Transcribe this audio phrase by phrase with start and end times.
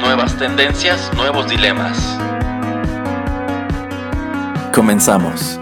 [0.00, 2.18] Nuevas tendencias, nuevos dilemas.
[4.74, 5.58] Comenzamos.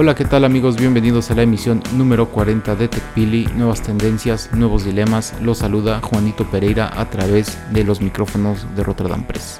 [0.00, 0.76] Hola, ¿qué tal amigos?
[0.76, 5.34] Bienvenidos a la emisión número 40 de TechPili, nuevas tendencias, nuevos dilemas.
[5.42, 9.58] Los saluda Juanito Pereira a través de los micrófonos de Rotterdam Press.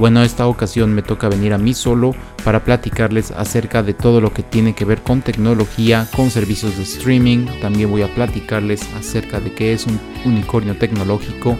[0.00, 4.32] Bueno, esta ocasión me toca venir a mí solo para platicarles acerca de todo lo
[4.32, 7.44] que tiene que ver con tecnología, con servicios de streaming.
[7.60, 11.58] También voy a platicarles acerca de qué es un unicornio tecnológico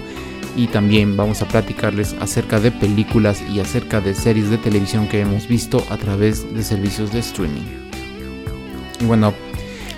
[0.57, 5.21] y también vamos a platicarles acerca de películas y acerca de series de televisión que
[5.21, 7.69] hemos visto a través de servicios de streaming.
[9.03, 9.35] Bueno,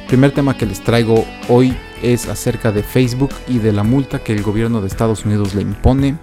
[0.01, 4.19] el primer tema que les traigo hoy es acerca de Facebook y de la multa
[4.19, 6.19] que el gobierno de Estados Unidos le impone.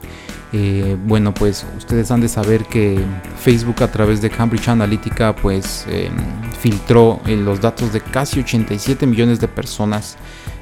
[0.51, 2.99] Eh, bueno, pues ustedes han de saber que
[3.37, 6.11] Facebook a través de Cambridge Analytica pues em,
[6.59, 10.17] filtró eh, los datos de casi 87 millones de personas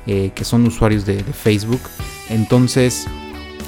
[0.06, 1.82] eh, que son usuarios de, Facebook.
[2.30, 3.08] Entonces,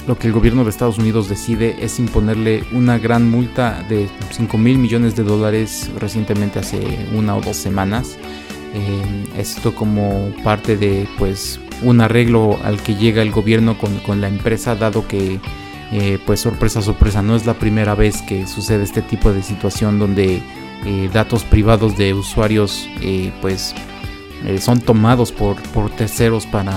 [0.06, 4.58] lo que el gobierno de Estados Unidos decide es imponerle una gran multa de 5
[4.58, 6.80] mil millones de dólares recientemente hace
[7.14, 8.18] una o dos semanas.
[9.36, 14.76] esto como parte de pues un arreglo al que llega el gobierno con la empresa
[14.76, 15.40] dado que
[15.92, 19.98] eh, pues sorpresa, sorpresa, no es la primera vez que sucede este tipo de situación
[19.98, 20.40] donde
[20.86, 23.74] eh, datos privados de usuarios eh, pues
[24.60, 26.74] son tomados por, por, terceros para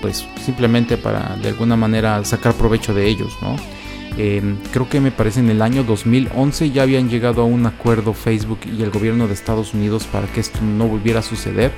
[0.00, 3.56] pues simplemente para de alguna manera sacar provecho de ellos, ¿no?
[4.72, 8.58] creo que me parece en el año 2011 ya habían llegado a un acuerdo Facebook
[8.66, 11.70] y el gobierno de Estados Unidos para que esto no volviera a suceder.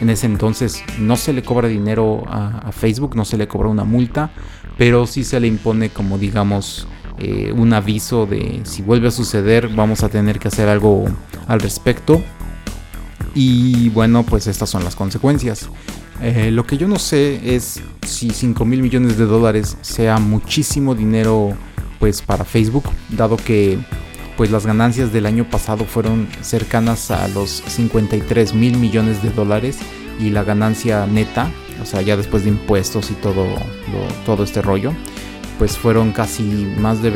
[0.00, 3.84] En ese entonces no se le cobra dinero a Facebook, no se le cobra una
[3.84, 4.30] multa,
[4.76, 6.86] pero sí se le impone como digamos
[7.18, 11.04] eh, un aviso de si vuelve a suceder vamos a tener que hacer algo
[11.46, 12.22] al respecto.
[13.34, 15.68] Y bueno pues estas son las consecuencias.
[16.22, 20.94] Eh, lo que yo no sé es si 5 mil millones de dólares sea muchísimo
[20.94, 21.54] dinero
[21.98, 23.78] pues para Facebook dado que
[24.36, 29.78] pues las ganancias del año pasado fueron cercanas a los 53 mil millones de dólares
[30.20, 31.50] y la ganancia neta
[31.82, 33.46] o sea, ya después de impuestos y todo,
[34.24, 34.92] todo este rollo,
[35.58, 36.42] pues fueron casi
[36.78, 37.10] más de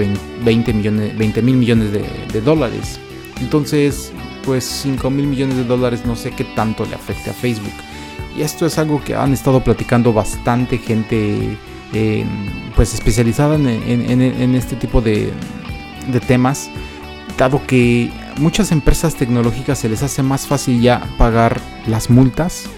[0.44, 2.98] 20 millones, 20 mil millones de, dólares.
[3.40, 4.12] Entonces,
[4.44, 7.72] pues 5 mil millones de dólares no sé qué tanto le afecte a Facebook.
[8.36, 11.56] Y esto es algo que han estado platicando bastante gente
[11.92, 12.24] eh,
[12.76, 15.32] pues especializada en, este tipo de,
[16.12, 16.70] de temas,
[17.36, 22.68] dado que muchas empresas tecnológicas se les hace más fácil ya pagar las multas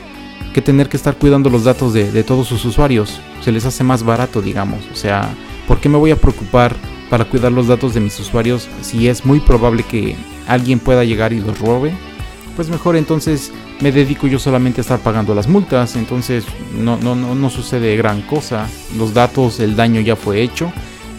[0.53, 3.21] que tener que estar cuidando los datos de, todos sus usuarios.
[3.43, 4.81] Se les hace más barato, digamos.
[4.93, 5.34] O sea,
[5.66, 6.75] ¿por qué me voy a preocupar
[7.09, 10.16] para cuidar los datos de mis usuarios si es muy probable que
[10.47, 11.93] alguien pueda llegar y los robe?
[12.56, 15.97] Pues mejor entonces me dedico yo solamente a estar pagando las multas.
[15.97, 16.44] Entonces
[16.77, 18.69] no, no, no, no sucede gran cosa.
[18.97, 20.72] Los datos, el daño ya fue hecho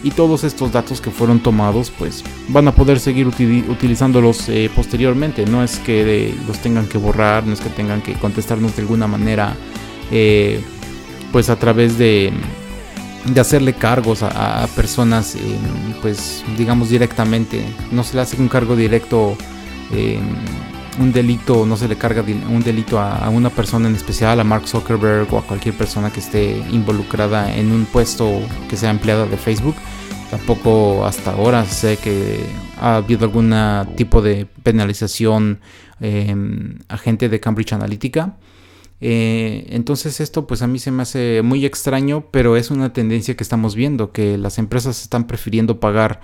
[0.03, 5.45] y todos estos datos que fueron tomados pues van a poder seguir utilizándolos eh, posteriormente.
[5.45, 9.07] No es que los tengan que borrar no es que tengan que contestarnos de alguna
[9.07, 9.55] manera
[10.11, 10.61] eh,
[11.31, 12.33] pues a través de
[13.25, 15.37] de hacerle cargos a, personas
[16.01, 17.63] pues digamos directamente.
[17.91, 19.37] No se le hace un cargo directo
[20.99, 24.67] un delito no se le carga un delito a, una persona en especial, a Mark
[24.67, 29.37] Zuckerberg o a cualquier persona que esté involucrada en un puesto que sea empleada de
[29.37, 29.75] Facebook.
[30.29, 32.45] Tampoco hasta ahora sé que
[32.79, 33.53] ha habido algún
[33.95, 35.59] tipo de penalización
[35.99, 38.37] em, a gente de Cambridge Analytica.
[39.03, 43.35] Eh, entonces esto pues a mí se me hace muy extraño, pero es una tendencia
[43.35, 46.21] que estamos viendo, que las empresas están prefiriendo pagar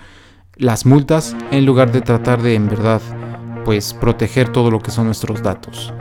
[0.55, 3.01] las multas en lugar de tratar de en verdad
[3.67, 5.93] pues proteger todo lo que son nuestros datos.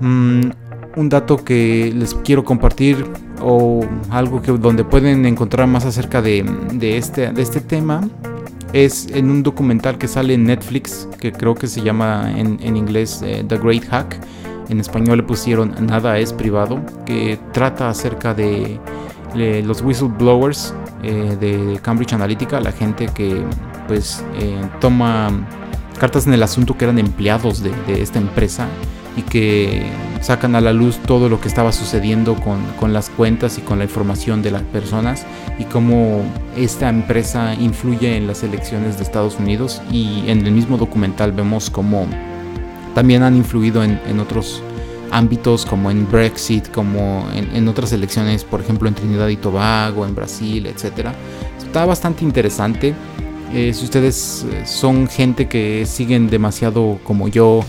[0.00, 0.50] Mm,
[0.96, 3.06] un dato que les quiero compartir
[3.40, 6.44] o algo que donde pueden encontrar más acerca de,
[6.78, 8.06] este, de este tema
[8.74, 13.22] es en un documental que sale en Netflix que creo que se llama en, inglés
[13.24, 14.20] eh, The Great Hack
[14.68, 18.78] en español le pusieron Nada es privado que trata acerca de
[19.34, 23.42] los whistleblowers eh, de Cambridge Analytica, la gente que
[23.88, 24.22] pues
[24.80, 25.30] toma
[25.98, 28.68] cartas en el asunto que eran empleados de, esta empresa
[29.16, 29.86] y que
[30.20, 33.78] sacan a la luz todo lo que estaba sucediendo con, con, las cuentas y con
[33.78, 35.24] la información de las personas
[35.58, 36.22] y cómo
[36.56, 41.70] esta empresa influye en las elecciones de Estados Unidos y en el mismo documental vemos
[41.70, 42.06] cómo
[42.94, 44.62] también han influido en, en otros
[45.10, 50.04] ámbitos como en Brexit, como en, en, otras elecciones, por ejemplo en Trinidad y Tobago,
[50.04, 51.08] en Brasil, etc.
[51.58, 52.94] Está bastante interesante.
[53.52, 57.64] Eh, si ustedes eh, son gente que siguen demasiado como yo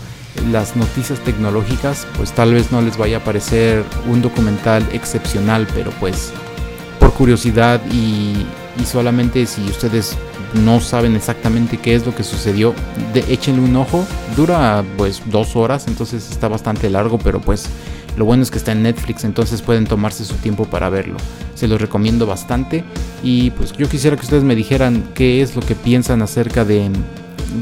[0.50, 5.90] las noticias tecnológicas, pues tal vez no les vaya a parecer un documental excepcional, pero
[5.98, 6.32] pues
[7.00, 8.46] por curiosidad y,
[8.84, 10.16] solamente si ustedes
[10.64, 12.74] no saben exactamente qué es lo que sucedió,
[13.14, 14.06] de, échenle un ojo.
[14.36, 17.66] Dura pues dos horas, entonces está bastante largo, pero pues
[18.16, 21.18] lo bueno es que está en Netflix, entonces pueden tomarse su tiempo para verlo.
[21.54, 22.82] Se los recomiendo bastante.
[23.22, 26.90] Y pues yo quisiera que ustedes me dijeran qué es lo que piensan acerca de,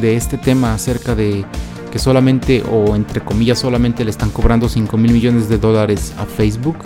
[0.02, 1.44] este tema, acerca de
[1.90, 6.24] que solamente, o entre comillas, solamente le están cobrando 5 mil millones de dólares a
[6.24, 6.76] Facebook.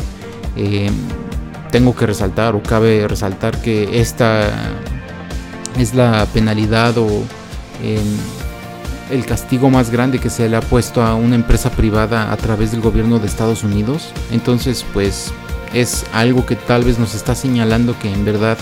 [0.56, 0.90] Eh,
[1.70, 4.50] tengo que resaltar, o cabe resaltar, que esta
[5.78, 7.22] es la penalidad o
[9.10, 12.72] el castigo más grande que se le ha puesto a una empresa privada a través
[12.72, 14.12] del gobierno de Estados Unidos.
[14.30, 15.32] Entonces, pues
[15.72, 18.58] es algo que tal vez nos está señalando que en verdad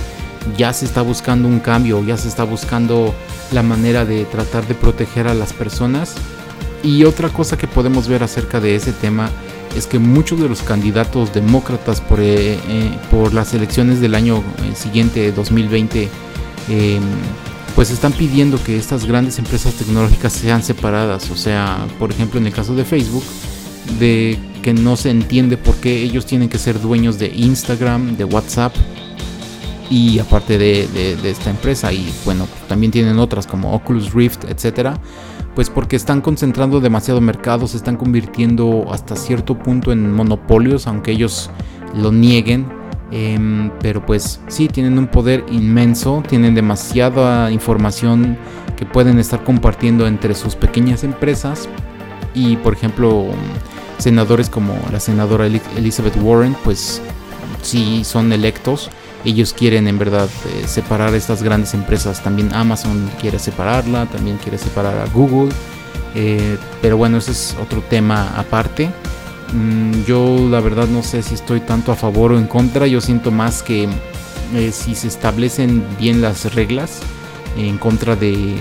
[0.57, 3.15] ya se está buscando un cambio, ya se está buscando
[3.53, 6.15] la manera de tratar de proteger a las personas.
[6.83, 9.31] Y otra cosa que podemos ver acerca de ese tema
[9.77, 14.75] es que muchos de los candidatos demócratas por, eh, eh, las elecciones del año eh,
[14.75, 16.09] siguiente, 2020,
[17.77, 21.31] pues están pidiendo que estas grandes empresas tecnológicas sean separadas.
[21.31, 23.23] O sea, por ejemplo, en el caso de Facebook,
[24.01, 28.25] de que no se entiende por qué ellos tienen que ser dueños de Instagram, de
[28.25, 28.75] WhatsApp
[29.91, 31.93] y aparte de, esta empresa.
[31.93, 34.99] Y bueno, también tienen otras como Oculus Rift, etcétera.
[35.55, 41.13] Pues porque están concentrando demasiado mercado, se están convirtiendo hasta cierto punto en monopolios, aunque
[41.13, 41.51] ellos
[41.95, 42.67] lo nieguen
[43.11, 48.37] Em, pero pues sí, tienen un poder inmenso, tienen demasiada información
[48.77, 51.69] que pueden estar compartiendo entre sus pequeñas empresas.
[52.35, 53.27] Y por ejemplo,
[53.99, 57.01] senadores como la senadora Elizabeth Warren, pues
[57.63, 58.91] sí son electos.
[59.25, 62.23] Ellos quieren en verdad eh, separar estas grandes empresas.
[62.23, 65.53] También Amazon quiere separarla, también quiere separar a Google.
[66.15, 68.91] Eh, pero bueno, ese es otro tema aparte.
[69.53, 72.87] Mm, yo la verdad no sé si estoy tanto a favor o en contra.
[72.87, 73.89] Yo siento más que
[74.55, 77.01] eh, si se establecen bien las reglas
[77.57, 78.55] en contra de,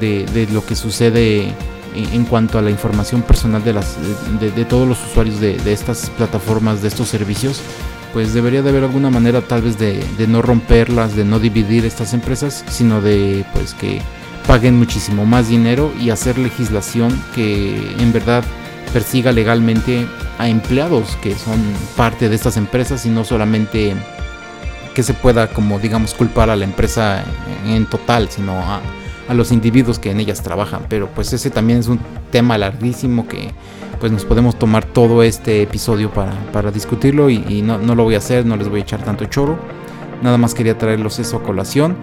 [0.00, 1.52] de, lo que sucede
[1.94, 3.96] en, cuanto a la información personal de, las,
[4.40, 7.60] de, todos los usuarios de, estas plataformas, de estos servicios,
[8.12, 12.14] pues debería de haber alguna manera tal vez de, no romperlas, de no dividir estas
[12.14, 14.00] empresas, sino de pues que
[14.46, 18.44] paguen muchísimo más dinero y hacer legislación que en verdad
[18.92, 20.06] persiga legalmente
[20.38, 21.62] a empleados que son
[21.96, 23.94] parte de estas empresas y no solamente
[24.94, 27.22] que se pueda como digamos culpar a la empresa
[27.66, 28.80] en total, sino a,
[29.34, 30.86] los individuos que en ellas trabajan.
[30.88, 31.98] Pero pues ese también es un
[32.30, 33.50] tema larguísimo que
[33.98, 38.18] pues nos podemos tomar todo este episodio para, discutirlo y, no, no, lo voy a
[38.18, 39.58] hacer, no les voy a echar tanto choro.
[40.22, 41.96] Nada más quería traerlos eso a colación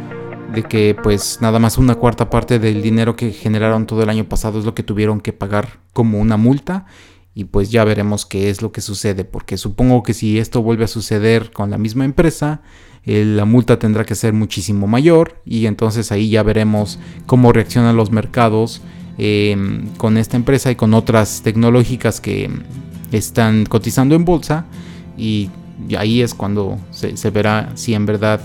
[0.53, 4.25] de que pues nada más una cuarta parte del dinero que generaron todo el año
[4.25, 6.85] pasado es lo que tuvieron que pagar como una multa.
[7.35, 10.83] Y pues ya veremos qué es lo que sucede porque supongo que si esto vuelve
[10.83, 12.61] a suceder con la misma empresa
[13.05, 15.41] eh, la multa tendrá que ser muchísimo mayor.
[15.45, 18.81] Y entonces ahí ya veremos cómo reaccionan los mercados
[19.17, 22.49] em, con esta empresa y con otras tecnológicas que
[23.11, 24.65] están cotizando en bolsa.
[25.17, 25.49] Y
[25.97, 28.39] ahí es cuando se verá si en verdad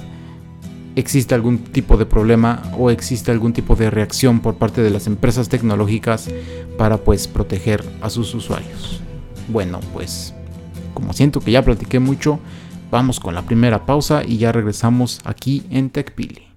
[0.99, 5.07] existe algún tipo de problema o existe algún tipo de reacción por parte de las
[5.07, 6.29] empresas tecnológicas
[6.77, 9.01] para pues proteger a sus usuarios.
[9.49, 10.35] Bueno, pues
[10.95, 12.41] como siento que ya platiqué mucho,
[12.91, 16.48] vamos con la primera pausa y ya regresamos aquí en TechPili.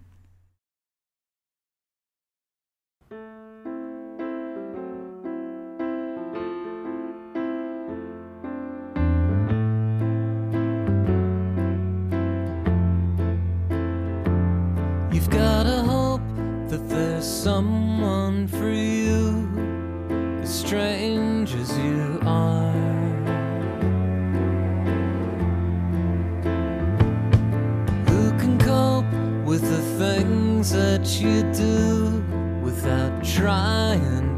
[30.72, 32.24] That you do
[32.64, 34.31] without trying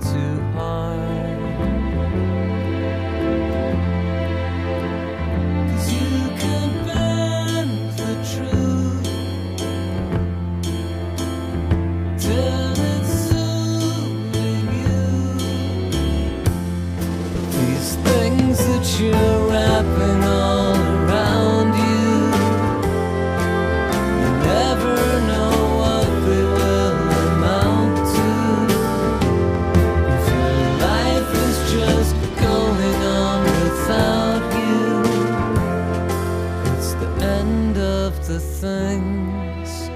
[38.61, 39.89] things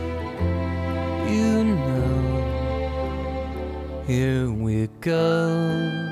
[1.29, 2.43] you know.
[4.07, 6.06] Here we go.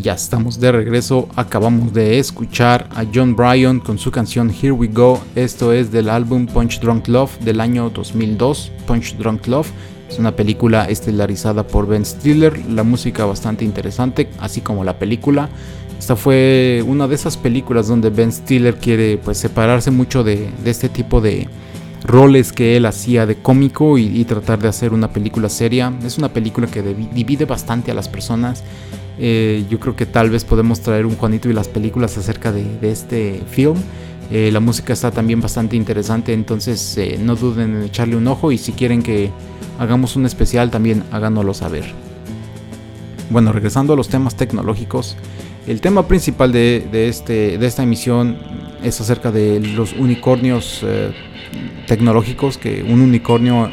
[0.00, 4.86] Ya estamos de regreso, acabamos de escuchar a John Bryan con su canción Here We
[4.86, 9.68] Go, esto es del álbum Punch Drunk Love del año 2002, Punch Drunk Love,
[10.08, 15.48] es una película estelarizada por Ben Stiller, la música bastante interesante, así como la película.
[15.98, 20.70] Esta fue una de esas películas donde Ben Stiller quiere pues separarse mucho de, de
[20.70, 21.48] este tipo de
[22.04, 25.92] roles que él hacía de cómico y, y, tratar de hacer una película seria.
[26.04, 28.62] Es una película que divide bastante a las personas.
[29.18, 32.64] Eh, yo creo que tal vez podemos traer un Juanito y las películas acerca de,
[32.82, 33.76] este film.
[34.30, 38.52] Eh, la música está también bastante interesante, entonces eh, no duden en echarle un ojo
[38.52, 39.30] y si quieren que
[39.78, 41.84] hagamos un especial también háganoslo saber.
[43.30, 45.16] Bueno, regresando a los temas tecnológicos,
[45.66, 48.38] el tema principal de, de, este, de esta emisión
[48.82, 50.84] es acerca de los unicornios
[51.86, 53.70] tecnológicos, que un unicornio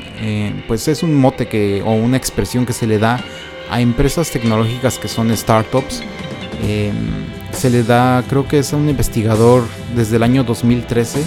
[0.68, 3.24] pues es un mote que, o una expresión que se le da
[3.70, 6.02] a empresas tecnológicas que son startups.
[6.64, 6.92] Eh,
[7.52, 9.64] se le da, creo que es a un investigador
[9.96, 11.24] desde el año 2013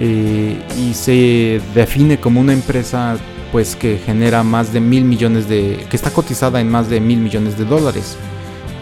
[0.00, 3.16] eh, y se define como una empresa
[3.52, 7.18] pues que genera más de mil millones de, que está cotizada en más de mil
[7.18, 8.16] millones de dólares.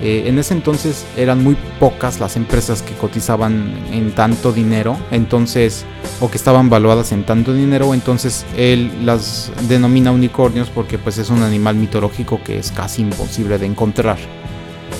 [0.02, 5.84] Eh, en ese entonces eran muy pocas las empresas que cotizaban en tanto dinero, entonces,
[6.20, 11.30] o que estaban valuadas en tanto dinero, entonces él las denomina unicornios porque pues es
[11.30, 14.18] un animal mitológico que es casi imposible de encontrar.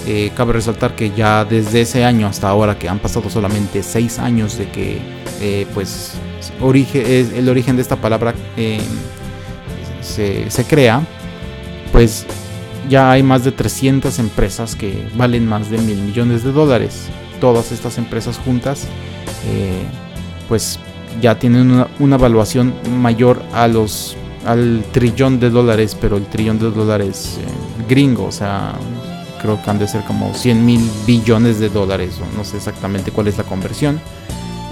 [0.07, 4.19] Eh, cabe resaltar que ya desde ese año hasta ahora, que han pasado solamente 6
[4.19, 4.99] años de que
[5.41, 6.13] eh, pues
[6.61, 8.35] el origen de esta palabra
[10.03, 11.03] se, se crea,
[11.91, 12.27] pues
[12.89, 17.09] ya hay más de 300 empresas que valen más de mil millones de dólares.
[17.41, 18.87] Todas estas empresas juntas,
[19.47, 19.83] eh,
[20.49, 20.79] pues
[21.21, 26.59] ya tienen una, una, evaluación mayor a los al trillón de dólares, pero el trillón
[26.59, 27.45] de dólares eh,
[27.89, 28.75] gringo, o sea,
[29.41, 33.29] creo que han de ser como 100 mil billones de dólares, no sé exactamente cuál
[33.29, 34.01] es la conversión.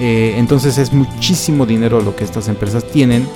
[0.00, 3.26] Eh, entonces es muchísimo dinero lo que estas empresas tienen,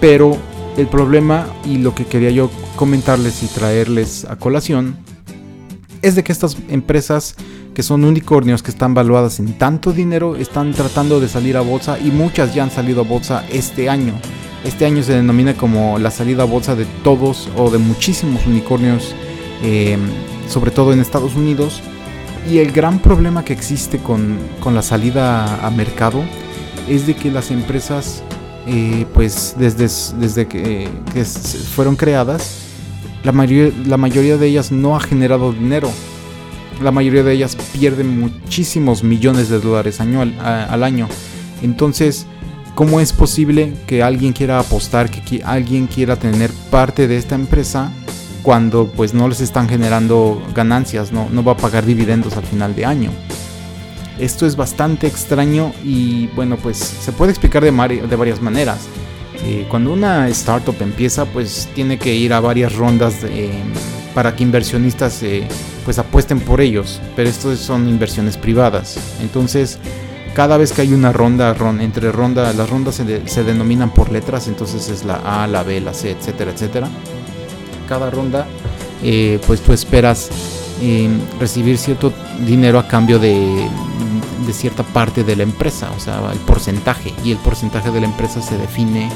[0.00, 0.36] pero
[0.78, 4.96] el problema y lo que quería yo comentarles y traerles a colación
[6.02, 7.34] es de que estas empresas
[7.74, 11.98] que son unicornios que están valuadas en tanto dinero están tratando de salir a bolsa
[11.98, 14.14] y muchas ya han salido a bolsa este año.
[14.64, 19.16] Este año se denomina como la salida a bolsa de todos o de muchísimos unicornios,
[19.62, 20.00] em,
[20.48, 21.80] sobre todo en Estados Unidos.
[22.48, 26.22] Y el gran problema que existe con, con la salida a mercado
[26.88, 28.22] es de que las empresas
[28.70, 30.90] eh, pues desde, desde que,
[31.74, 32.66] fueron creadas,
[33.24, 35.90] la mayoría, la mayoría de ellas no ha generado dinero.
[36.82, 41.08] La mayoría de ellas pierden muchísimos millones de dólares año al, año.
[41.62, 42.26] Entonces,
[42.74, 47.90] ¿cómo es posible que alguien quiera apostar, que alguien quiera tener parte de esta empresa
[48.42, 52.76] cuando pues no les están generando ganancias, no, no va a pagar dividendos al final
[52.76, 53.12] de año?
[54.18, 57.70] Esto es bastante extraño y bueno, pues se puede explicar de,
[58.16, 58.88] varias maneras.
[59.44, 63.14] Eh, cuando una startup empieza, pues tiene que ir a varias rondas
[64.14, 65.46] para que inversionistas eh,
[65.84, 68.98] pues apuesten por ellos, pero estos son inversiones privadas.
[69.20, 69.78] Entonces,
[70.34, 74.88] cada vez que hay una ronda, entre ronda, las rondas se, denominan por letras, entonces
[74.88, 76.88] es la A, la B, la C, etcétera, etcétera.
[77.88, 78.48] Cada ronda,
[79.04, 80.30] eh, pues tú esperas
[81.40, 82.12] recibir cierto
[82.46, 83.68] dinero a cambio de,
[84.46, 87.12] de cierta parte de la empresa, o sea, el porcentaje.
[87.24, 89.10] Y el porcentaje de la empresa se define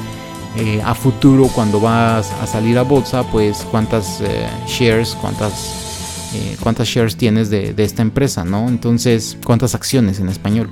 [0.56, 6.56] eh, a futuro cuando vas a salir a bolsa, pues cuántas eh, shares, cuántas, eh,
[6.60, 8.68] cuántas shares tienes de, de, esta empresa, ¿no?
[8.68, 10.68] Entonces, cuántas acciones en español.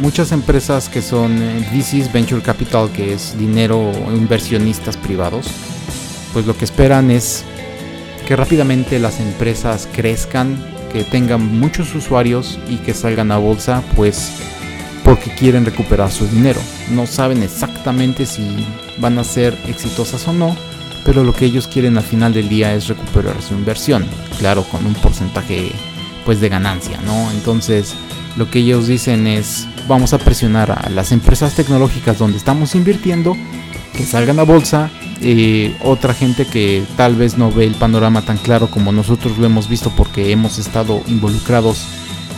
[0.00, 1.36] muchas empresas que son
[1.72, 5.48] VCs, Venture Capital, que es dinero, inversionistas privados,
[6.32, 7.44] pues lo que esperan es
[8.26, 14.30] que rápidamente las empresas crezcan, que tengan muchos usuarios y que salgan a bolsa, pues
[15.02, 16.60] porque quieren recuperar su dinero.
[16.92, 18.64] No saben exactamente si
[18.98, 20.56] van a ser exitosas o no,
[21.04, 24.06] pero lo que ellos quieren al final del día es recuperar su inversión,
[24.38, 25.72] claro, con un porcentaje
[26.24, 27.28] pues de ganancia, ¿no?
[27.32, 27.92] Entonces,
[28.36, 33.36] lo que ellos dicen es, vamos a presionar a las empresas tecnológicas donde estamos invirtiendo
[33.96, 38.36] que salgan a bolsa eh, otra gente que tal vez no ve el panorama tan
[38.36, 41.86] claro como nosotros lo hemos visto porque hemos estado involucrados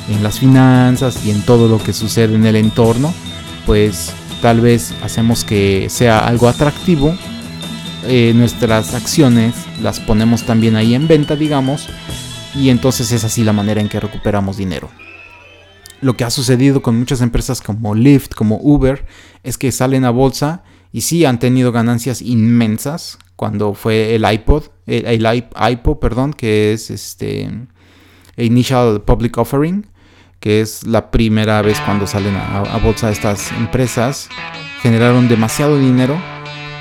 [0.09, 3.13] en las finanzas y en todo lo que sucede en el entorno,
[3.65, 7.17] pues tal vez hacemos que sea algo atractivo.
[8.07, 11.89] Eh, nuestras acciones las ponemos también ahí en venta, digamos,
[12.55, 14.91] y entonces es así la manera en que recuperamos dinero.
[16.01, 19.05] Lo que ha sucedido con muchas empresas como Lyft, como Uber,
[19.43, 20.63] es que salen a bolsa
[20.97, 26.89] y sí han tenido ganancias inmensas cuando fue el iPod, el, iPod, perdón, que es
[26.89, 27.51] este
[28.39, 29.89] Initial Public Offering,
[30.41, 34.31] que es la primera vez cuando salen a, bolsa estas empresas,
[34.81, 36.19] generaron demasiado dinero,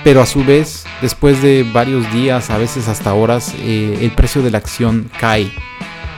[0.06, 4.42] pero a su vez, después de varios días, a veces hasta horas, eh, el precio
[4.42, 5.52] de la acción cae.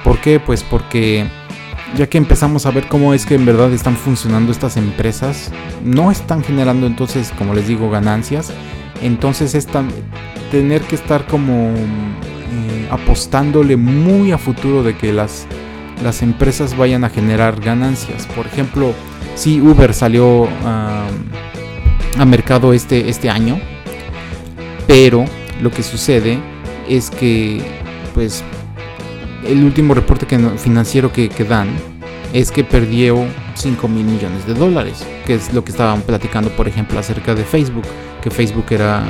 [0.04, 0.40] ¿Por qué?
[0.40, 1.28] Pues porque
[1.96, 5.52] ya que empezamos a ver cómo es que en verdad están funcionando estas empresas,
[5.84, 8.52] no están generando entonces, como les digo, ganancias.
[9.02, 9.68] Entonces es
[10.52, 15.46] tener que estar como eh, apostándole muy a futuro de que las,
[16.04, 18.26] las empresas vayan a generar ganancias.
[18.28, 18.94] Por ejemplo,
[19.36, 23.60] si Uber salió a mercado este, este año,
[24.88, 25.26] pero
[25.62, 26.40] lo que sucede
[26.90, 27.62] es que
[28.14, 28.44] pues
[29.48, 31.70] el último reporte que financiero que, dan
[32.34, 36.68] es que perdió 5 mil millones de dólares, que es lo que estaban platicando, por
[36.68, 37.86] ejemplo, acerca de Facebook,
[38.22, 39.04] que Facebook era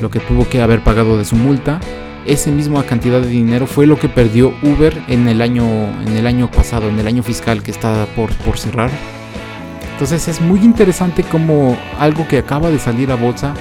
[0.00, 1.80] lo que tuvo que haber pagado de su multa.
[2.26, 5.64] Esa misma cantidad de dinero fue lo que perdió Uber en el año,
[6.06, 8.90] en el año pasado, en el año fiscal que está por, por cerrar.
[9.92, 13.54] Entonces es muy interesante como algo que acaba de salir a bolsa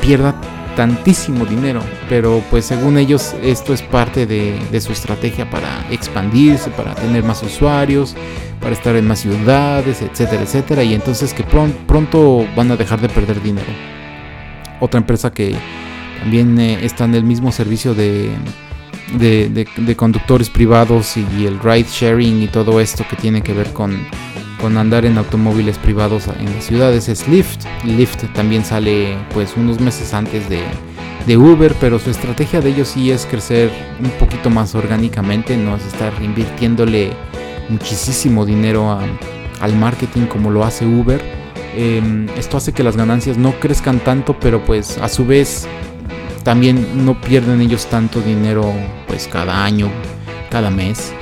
[0.00, 0.34] pierda
[0.76, 6.94] tantísimo dinero, pero pues según ellos esto es parte de, su estrategia para expandirse, para
[6.94, 8.14] tener más usuarios,
[8.60, 13.08] para estar en más ciudades, etcétera, etcétera, y entonces que pronto van a dejar de
[13.08, 13.66] perder dinero.
[14.78, 15.56] Otra empresa que
[16.20, 18.30] también eh, está en el mismo servicio de,
[19.18, 24.06] de, conductores privados y el ride sharing y todo esto que tiene que ver con
[24.60, 27.64] con andar en automóviles privados en las ciudades es Lyft.
[27.84, 30.64] Lyft también sale pues unos meses antes de,
[31.36, 35.84] Uber, pero su estrategia de ellos sí es crecer un poquito más orgánicamente, no es
[35.84, 37.10] estar invirtiéndole
[37.68, 38.96] muchísimo dinero
[39.60, 41.20] al marketing como lo hace Uber.
[41.74, 45.66] Em, esto hace que las ganancias no crezcan tanto, pero pues a su vez
[46.44, 48.72] también no pierden ellos tanto dinero
[49.08, 49.90] pues cada año,
[50.48, 51.12] cada mes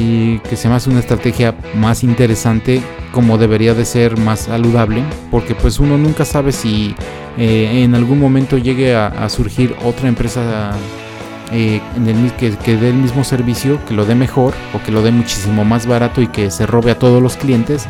[0.00, 2.80] y que se me hace una estrategia más interesante
[3.12, 6.94] como debería de ser más saludable porque pues uno nunca sabe si
[7.36, 10.72] eh, en algún momento llegue a, surgir otra empresa
[11.52, 11.80] eh,
[12.38, 15.86] que, dé el mismo servicio, que lo dé mejor o que lo dé muchísimo más
[15.86, 17.86] barato y que se robe a todos los clientes.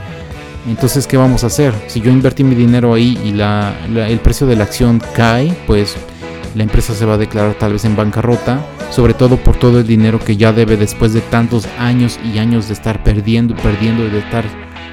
[0.68, 1.73] Entonces, ¿qué vamos a hacer?
[1.87, 5.96] Si yo invertí mi dinero ahí y el precio de la acción cae, pues
[6.55, 9.87] la empresa se va a declarar tal vez en bancarrota sobre todo por todo el
[9.87, 14.11] dinero que ya debe después de tantos años y años de estar perdiendo, perdiendo y
[14.11, 14.44] de estar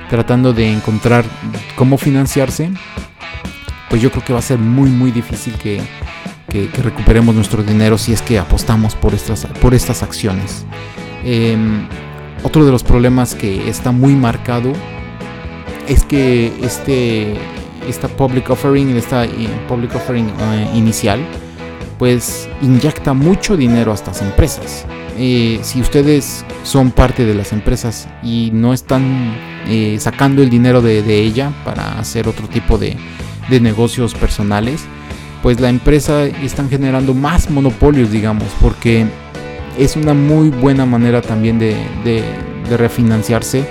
[0.10, 1.26] tratando de encontrar
[1.76, 2.72] cómo financiarse,
[3.90, 5.82] pues yo creo que va a ser muy muy difícil que,
[6.82, 10.66] recuperemos nuestro dinero si es que apostamos por estas, por estas acciones.
[11.24, 11.88] Em,
[12.42, 14.74] otro de los problemas que está muy marcado
[15.88, 17.36] es que este,
[17.88, 21.20] esta public offering, esta eh, public offering eh, inicial,
[21.98, 24.86] pues inyecta mucho dinero a estas empresas.
[25.18, 29.36] Eh, si ustedes son parte de las empresas y no están
[29.68, 32.98] eh, sacando el dinero de, ella para hacer otro tipo de,
[33.50, 34.82] negocios personales,
[35.42, 39.06] pues la empresa están generando más monopolios, digamos, porque
[39.78, 43.66] es una muy buena manera también de, de refinanciarse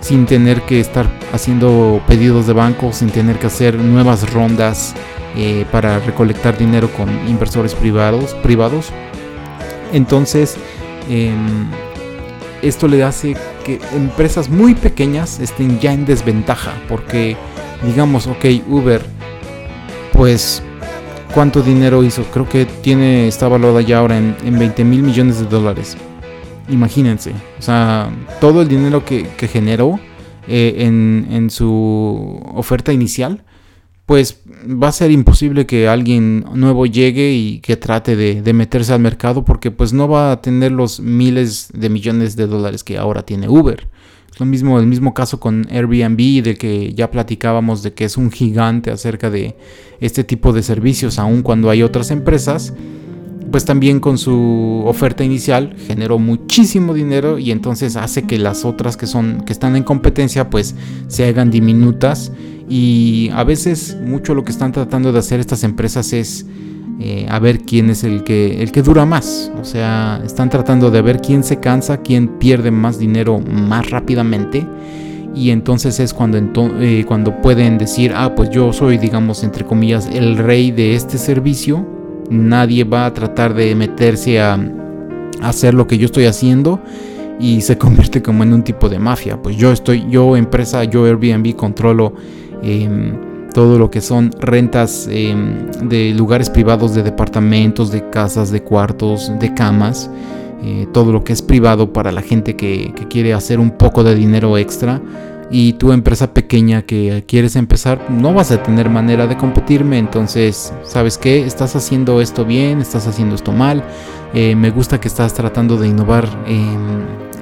[0.00, 4.94] sin tener que estar haciendo pedidos de banco, sin tener que hacer nuevas rondas
[5.36, 8.34] eh, para recolectar dinero con inversores privados.
[8.42, 8.90] privados.
[9.92, 10.56] Entonces,
[11.08, 11.66] em,
[12.60, 17.36] esto le hace que empresas muy pequeñas estén ya en desventaja, porque
[17.84, 19.00] digamos, ok, Uber,
[20.12, 20.62] pues,
[21.32, 22.24] ¿cuánto dinero hizo?
[22.24, 25.96] Creo que tiene, está valorada ya ahora en, 20 mil millones de dólares.
[26.68, 29.98] Imagínense, o sea, todo el dinero que, generó
[30.46, 33.42] eh, en, en su oferta inicial
[34.06, 39.00] pues va a ser imposible que alguien nuevo llegue y que trate de, meterse al
[39.00, 43.22] mercado porque pues no va a tener los miles de millones de dólares que ahora
[43.22, 43.88] tiene Uber.
[44.32, 48.16] Es lo mismo, el mismo caso con Airbnb, de que ya platicábamos de que es
[48.16, 49.56] un gigante acerca de
[50.00, 52.72] este tipo de servicios, aun cuando hay otras empresas,
[53.50, 58.96] pues también con su oferta inicial generó muchísimo dinero y entonces hace que las otras
[58.96, 60.74] que son que están en competencia pues
[61.08, 62.32] se hagan diminutas
[62.68, 66.46] y a veces mucho lo que están tratando de hacer estas empresas es
[67.00, 69.50] eh, a ver quién es el que, el que dura más.
[69.60, 74.66] O sea, están tratando de ver quién se cansa, quién pierde más dinero más rápidamente.
[75.34, 76.38] Y entonces es cuando,
[76.80, 81.18] eh, cuando pueden decir, ah, pues yo soy, digamos, entre comillas, el rey de este
[81.18, 81.86] servicio.
[82.30, 86.80] Nadie va a tratar de meterse a, a hacer lo que yo estoy haciendo
[87.40, 89.40] y se convierte como en un tipo de mafia.
[89.42, 92.14] Pues yo estoy, yo empresa, yo Airbnb controlo
[92.62, 98.62] Em, todo lo que son rentas em, de lugares privados, de departamentos, de casas, de
[98.62, 100.10] cuartos, de camas,
[100.64, 104.14] eh, todo lo que es privado para la gente que, quiere hacer un poco de
[104.14, 105.00] dinero extra.
[105.50, 109.98] Y tu empresa pequeña que quieres empezar, no vas a tener manera de competirme.
[109.98, 111.44] Entonces, ¿sabes qué?
[111.44, 113.84] Estás haciendo esto bien, estás haciendo esto mal.
[114.32, 116.26] Eh, me gusta que estás tratando de innovar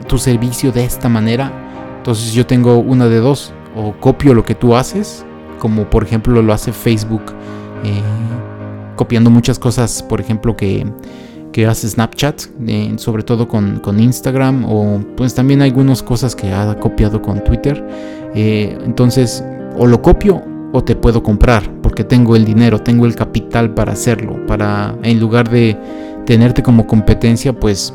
[0.09, 1.53] tu servicio de esta manera.
[1.99, 5.25] Entonces yo tengo una de dos o copio lo que tú haces,
[5.59, 7.23] como por ejemplo lo hace Facebook,
[7.85, 8.03] eh,
[8.97, 10.87] copiando muchas cosas, por ejemplo, que,
[11.53, 16.79] que hace Snapchat, eh, sobre todo con, Instagram, o pues también algunas cosas que ha
[16.79, 17.83] copiado con Twitter.
[18.35, 19.45] Eh, entonces,
[19.79, 23.93] o lo copio o te puedo comprar, porque tengo el dinero, tengo el capital para
[23.93, 25.77] hacerlo, para en lugar de
[26.27, 27.93] tenerte como competencia, pues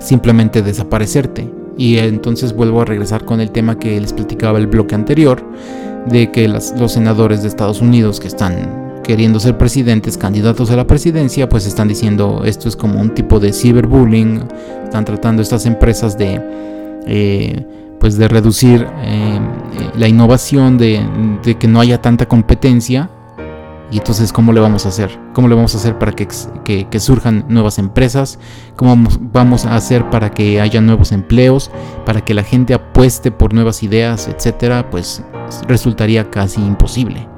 [0.00, 1.48] simplemente desaparecerte.
[1.76, 5.42] Y entonces vuelvo a regresar con el tema que les platicaba el bloque anterior,
[6.06, 10.86] de que los senadores de Estados Unidos que están queriendo ser presidentes, candidatos a la
[10.86, 14.42] presidencia, pues están diciendo esto es como un tipo de cyberbullying,
[14.84, 16.40] están tratando estas empresas de...
[17.06, 17.66] Eh,
[18.00, 19.40] pues de reducir eh,
[19.96, 21.00] la innovación, de,
[21.58, 23.10] que no haya tanta competencia
[23.90, 25.16] Y entonces, ¿cómo le vamos a hacer?
[25.32, 26.26] ¿Cómo le vamos a hacer para que,
[26.64, 28.38] que, surjan nuevas empresas?
[28.74, 31.70] ¿Cómo vamos a hacer para que haya nuevos empleos?
[32.04, 35.22] Para que la gente apueste por nuevas ideas, etcétera, pues
[35.68, 37.28] resultaría casi imposible.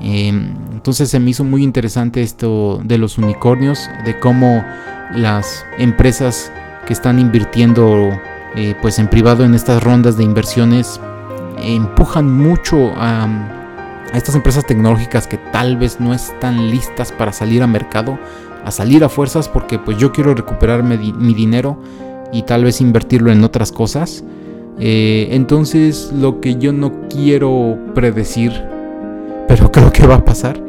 [0.00, 4.64] Em, entonces se me hizo muy interesante esto de los unicornios, de cómo
[5.14, 6.52] las empresas
[6.86, 8.10] que están invirtiendo
[8.56, 11.00] eh, pues en privado en estas rondas de inversiones
[11.58, 13.28] empujan mucho a,
[14.16, 18.18] estas empresas tecnológicas que tal vez no están listas para salir a mercado,
[18.64, 21.78] a salir a fuerzas porque pues yo quiero recuperar mi, dinero
[22.32, 24.24] y tal vez invertirlo en otras cosas.
[24.78, 28.52] Eh, entonces lo que yo no quiero predecir,
[29.48, 30.60] pero creo que va a pasar,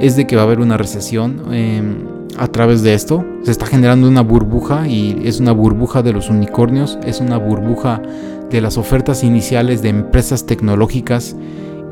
[0.00, 1.96] es de que va a haber una recesión em,
[2.38, 3.24] a través de esto.
[3.42, 8.02] Se está generando una burbuja y es una burbuja de los unicornios, es una burbuja
[8.50, 11.36] de las ofertas iniciales de empresas tecnológicas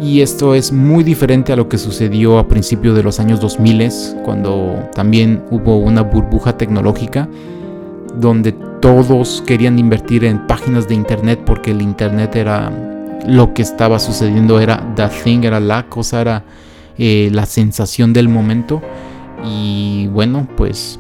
[0.01, 3.91] y esto es muy diferente a lo que sucedió a principios de los años 2000
[4.25, 7.29] cuando también hubo una burbuja tecnológica
[8.19, 12.73] donde todos querían invertir en páginas de internet porque el internet era
[13.27, 16.45] lo que estaba sucediendo era the thing era la cosa era
[16.99, 18.81] eh, la sensación del momento.
[19.45, 20.99] Y bueno pues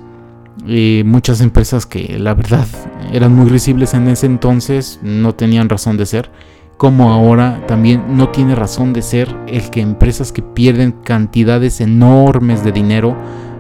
[0.66, 2.66] eh, muchas empresas que la verdad
[3.12, 6.30] eran muy risibles en ese entonces no tenían razón de ser,
[6.76, 12.64] como ahora también no tiene razón de ser el que empresas que pierden cantidades enormes
[12.64, 13.16] de dinero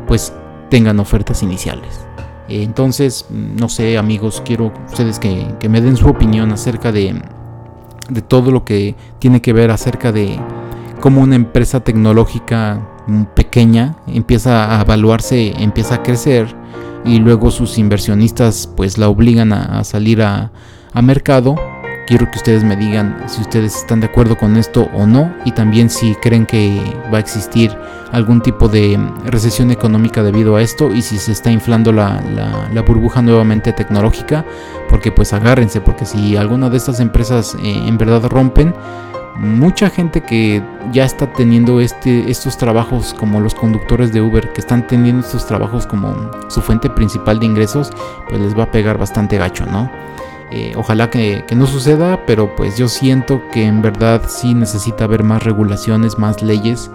[0.06, 0.32] pues
[0.70, 2.06] tengan ofertas iniciales.
[2.48, 7.22] Entonces, no sé amigos, quiero ustedes que, me den su opinión acerca de,
[8.10, 10.38] de todo lo que tiene que ver acerca de
[11.00, 12.80] cómo una empresa tecnológica
[13.34, 16.54] pequeña empieza a evaluarse, empieza a crecer
[17.04, 20.50] y luego sus inversionistas pues la obligan a, salir a,
[21.02, 21.56] mercado.
[22.06, 25.52] Quiero que ustedes me digan si ustedes están de acuerdo con esto o no y
[25.52, 27.74] también si creen que va a existir
[28.12, 32.20] algún tipo de recesión económica debido a esto y si se está inflando la,
[32.86, 34.44] burbuja nuevamente tecnológica
[34.90, 38.74] porque pues agárrense porque si alguna de estas empresas eh, en verdad rompen
[39.36, 40.62] mucha gente que
[40.92, 45.46] ya está teniendo este, estos trabajos como los conductores de Uber, que están teniendo estos
[45.46, 47.90] trabajos como su fuente principal de ingresos,
[48.28, 49.90] pues les va a pegar bastante gacho, ¿no?
[50.50, 55.22] Eh, ojalá que, no suceda, pero pues yo siento que en verdad sí necesita haber
[55.22, 56.90] más regulaciones, más leyes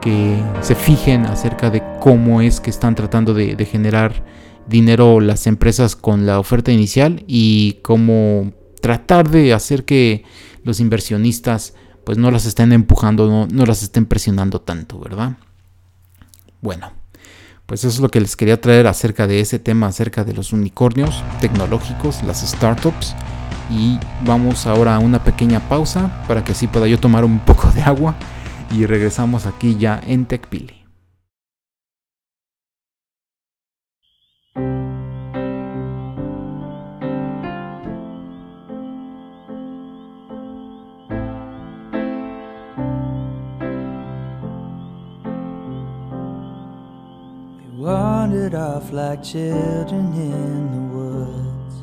[0.00, 4.24] que se fijen acerca de cómo es que están tratando de, generar
[4.66, 10.24] dinero las empresas con la oferta inicial y cómo tratar de hacer que
[10.64, 15.36] los inversionistas pues no las estén empujando, no, las estén presionando tanto, ¿verdad?
[16.60, 16.92] Bueno,
[17.66, 20.52] pues eso es lo que les quería traer acerca de ese tema, acerca de los
[20.52, 23.14] unicornios tecnológicos, las startups.
[23.70, 27.70] Y vamos ahora a una pequeña pausa para que así pueda yo tomar un poco
[27.70, 28.14] de agua
[28.70, 30.81] y regresamos aquí ya en TechPili.
[48.50, 51.74] Off like children in the woods.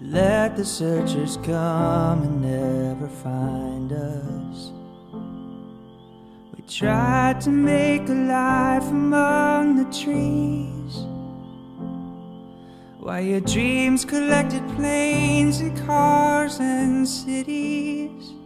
[0.00, 4.72] We let the searchers come and never find us.
[6.56, 10.94] We tried to make a life among the trees.
[12.98, 18.39] While your dreams collected planes and cars and cities.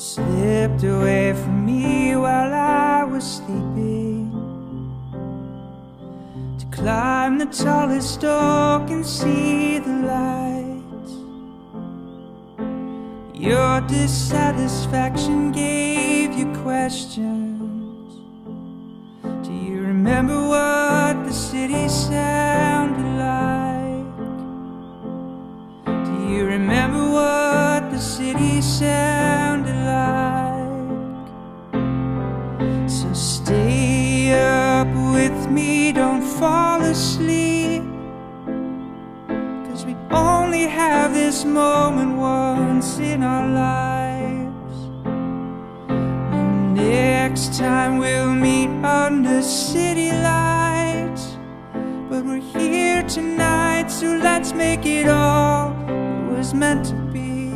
[0.00, 4.32] Slipped away from me while I was sleeping.
[6.58, 11.10] To climb the tallest oak and see the light.
[13.34, 18.10] Your dissatisfaction gave you questions.
[19.46, 23.59] Do you remember what the city sounded like?
[26.30, 31.28] You remember what the city sounded like?
[32.88, 37.82] So stay up with me, don't fall asleep.
[39.66, 44.76] Cause we only have this moment once in our lives.
[45.88, 51.36] And next time we'll meet under city lights.
[52.08, 55.79] But we're here tonight, so let's make it all
[56.40, 57.52] was meant to be.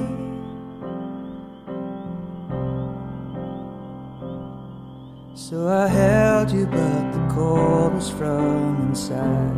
[5.34, 9.56] So I held you, but the cold was from inside.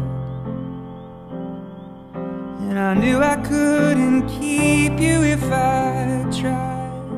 [2.68, 7.08] And I knew I couldn't keep you if I tried.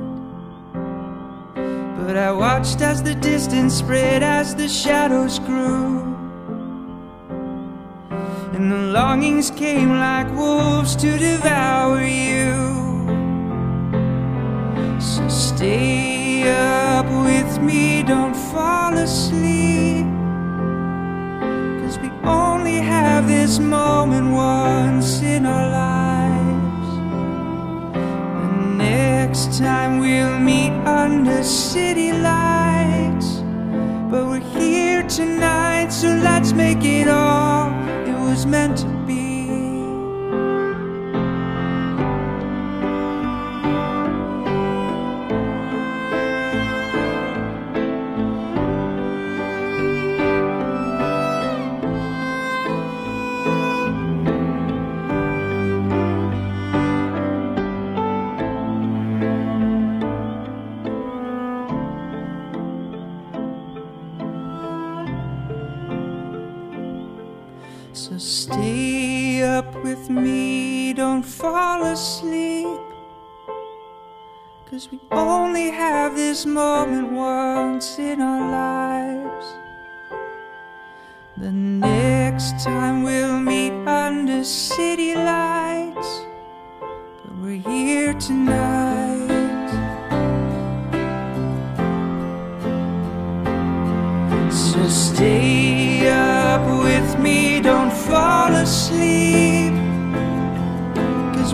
[1.98, 6.17] But I watched as the distance spread, as the shadows grew.
[8.58, 12.56] And the longings came like wolves to devour you.
[15.00, 20.06] So stay up with me, don't fall asleep.
[21.80, 26.90] Cause we only have this moment once in our lives.
[27.92, 33.36] The next time we'll meet under city lights.
[34.10, 37.68] But we're here tonight, so let's make it all
[38.38, 39.27] was meant to be.
[71.38, 72.80] Fall asleep.
[74.68, 79.46] Cause we only have this moment once in our lives.
[81.36, 86.10] The next time we'll meet under city lights.
[86.80, 89.68] But we're here tonight.
[94.50, 99.57] So stay up with me, don't fall asleep.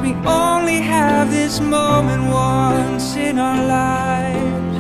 [0.04, 4.76] We only have this moment once in our lives.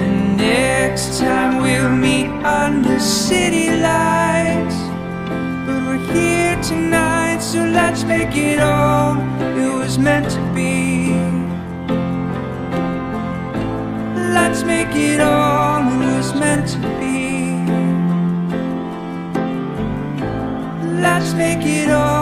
[0.00, 4.78] And next time we'll meet under city lights.
[5.66, 9.18] But we're here tonight, so let's make it all
[9.58, 11.12] it was meant to be.
[14.36, 17.20] Let's make it all it was meant to be.
[21.02, 22.19] Let's make it all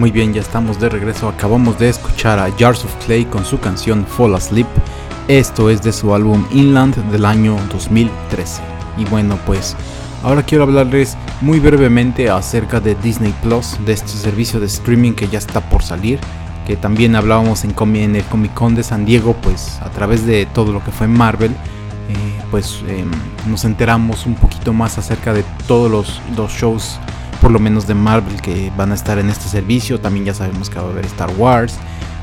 [0.00, 1.28] Muy bien, ya estamos de regreso.
[1.28, 4.66] Acabamos de escuchar a Jars of Clay con su canción Fall Asleep.
[5.28, 8.62] Esto es de su álbum Inland del año 2013.
[8.96, 9.76] Y bueno, pues
[10.22, 15.28] ahora quiero hablarles muy brevemente acerca de Disney Plus, de este servicio de streaming que
[15.28, 16.18] ya está por salir.
[16.66, 20.46] Que también hablábamos en, en el Comic Con de San Diego, pues a través de
[20.46, 21.50] todo lo que fue Marvel.
[22.08, 23.10] eh, pues em,
[23.46, 26.98] nos enteramos un poquito más acerca de todos los, los shows
[27.40, 30.00] por lo menos de Marvel que van a estar en este servicio.
[30.00, 31.76] También ya sabemos que va a haber Star Wars.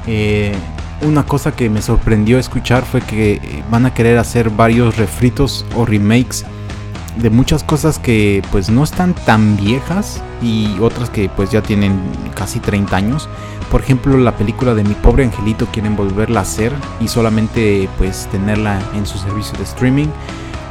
[0.06, 0.56] Eh,
[1.02, 5.66] una cosa que me sorprendió escuchar fue que eh, van a querer hacer varios refritos
[5.76, 6.46] o remakes
[7.18, 12.00] de muchas cosas que pues no están tan viejas y otras que pues ya tienen
[12.36, 13.30] casi 30 años.
[13.72, 18.28] Por ejemplo, la película de Mi pobre angelito quieren volverla a hacer y solamente pues
[18.32, 20.08] tenerla en su servicio de streaming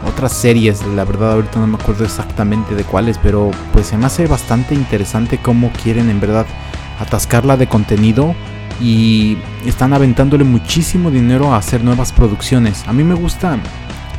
[0.05, 4.07] otras series, la verdad ahorita no me acuerdo exactamente de cuáles, pero pues se me
[4.07, 6.47] hace bastante interesante cómo quieren en verdad
[7.01, 8.35] atascarla de contenido
[8.81, 12.87] y están aventándole muchísimo dinero a hacer nuevas producciones.
[12.87, 13.59] A mí me gusta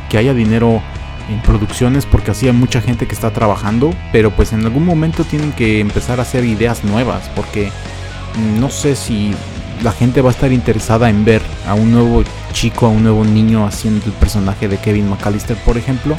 [0.08, 0.82] que haya dinero
[1.30, 5.24] en producciones porque así hay mucha gente que está trabajando, pero pues en algún momento
[5.24, 7.70] tienen que empezar a hacer ideas nuevas porque
[8.58, 9.34] no sé si
[9.82, 13.24] la gente va a estar interesada en ver a un nuevo chico, a un nuevo
[13.24, 16.16] niño haciendo el personaje de Kevin McAllister, por ejemplo.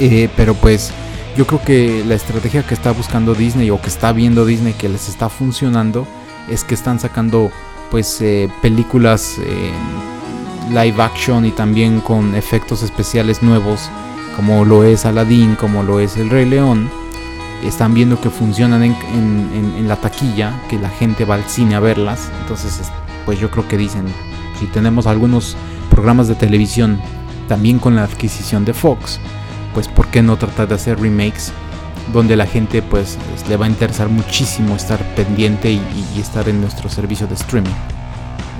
[0.00, 0.92] Eh, pero pues
[1.36, 4.88] yo creo que la estrategia que está buscando Disney o que está viendo Disney que
[4.88, 6.06] les está funcionando
[6.48, 7.50] es que están sacando
[7.90, 9.72] pues eh, películas eh,
[10.70, 13.88] live action y también con efectos especiales nuevos
[14.36, 16.90] como lo es Aladdin, como lo es El Rey León
[17.64, 22.30] están viendo que funcionan en, la taquilla, que la gente va al cine a verlas.
[22.42, 22.92] Entonces, es-
[23.24, 24.04] pues yo creo que dicen,
[24.60, 25.56] si tenemos algunos
[25.90, 27.00] programas de televisión
[27.48, 29.18] también con la adquisición de Fox,
[29.72, 31.52] pues ¿por qué no tratar de hacer remakes
[32.12, 36.60] donde la gente pues es- le va a interesar muchísimo estar pendiente y estar en
[36.60, 37.70] nuestro servicio de streaming?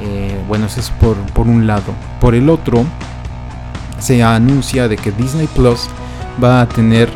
[0.03, 1.93] Eh, bueno, eso es por, por un lado.
[2.21, 2.85] Por el otro,
[3.99, 5.89] se anuncia de que Disney Plus
[6.43, 7.11] va a tener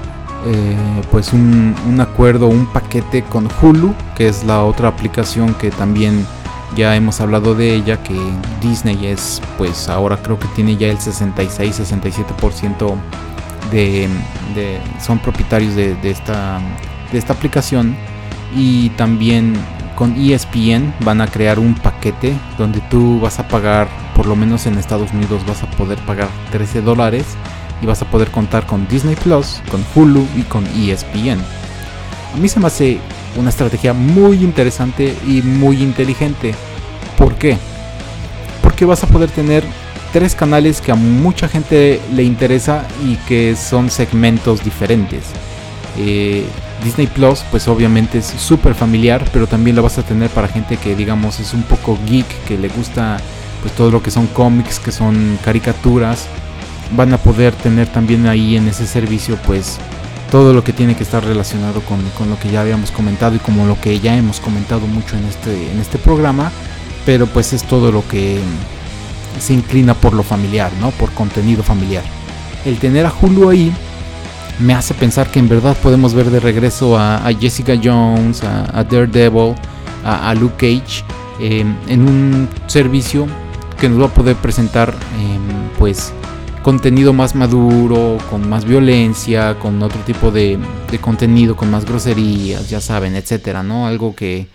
[0.46, 0.76] eh,
[1.10, 6.26] pues un, acuerdo, un paquete con Hulu, que es la otra aplicación que también
[6.76, 8.14] ya hemos hablado de ella, que
[8.60, 12.94] Disney es pues ahora creo que tiene ya el 66-67%
[13.70, 14.08] de,
[14.54, 16.60] de- son propietarios de esta,
[17.12, 17.96] de esta aplicación.
[18.54, 19.54] Y también
[19.94, 24.64] con ESPN van a crear un paquete donde tú vas a pagar, por lo menos
[24.66, 27.26] en Estados Unidos vas a poder pagar 13 dólares
[27.82, 31.40] y vas a poder contar con Disney Plus, con Hulu y con ESPN.
[32.34, 32.98] A mí se me hace
[33.36, 36.54] una estrategia muy interesante y muy inteligente.
[37.16, 37.56] ¿Por qué?
[38.62, 39.64] Porque vas a poder tener
[40.12, 45.24] tres canales que a mucha gente le interesa y que son segmentos diferentes.
[45.96, 46.44] Eh,
[46.84, 50.76] Disney Plus, pues obviamente es súper familiar, pero también lo vas a tener para gente
[50.76, 53.18] que digamos es un poco geek, que le gusta
[53.62, 56.26] pues todo lo que son cómics, que son caricaturas.
[56.96, 59.78] Van a poder tener también ahí en ese servicio pues
[60.30, 63.38] todo lo que tiene que estar relacionado con, con, lo que ya habíamos comentado y
[63.38, 66.50] como lo que ya hemos comentado mucho en este, en este programa,
[67.06, 68.38] pero pues es todo lo que
[69.40, 70.90] se inclina por lo familiar, ¿no?
[70.90, 72.04] Por contenido familiar.
[72.64, 73.72] El tener a Hulu ahí
[74.58, 79.54] me hace pensar que en verdad podemos ver de regreso a, Jessica Jones, a, Daredevil,
[80.04, 81.04] a, Luke Cage
[81.40, 83.26] em, en un servicio
[83.80, 86.12] que nos va a poder presentar em, pues
[86.68, 90.58] contenido más maduro, con más violencia, con otro tipo de,
[91.00, 93.86] contenido, con más groserías, ya saben, etcétera, ¿no?
[93.86, 94.48] Algo que,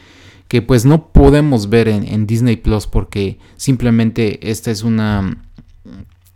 [0.47, 5.38] que pues no podemos ver en, Disney Plus porque simplemente esta es una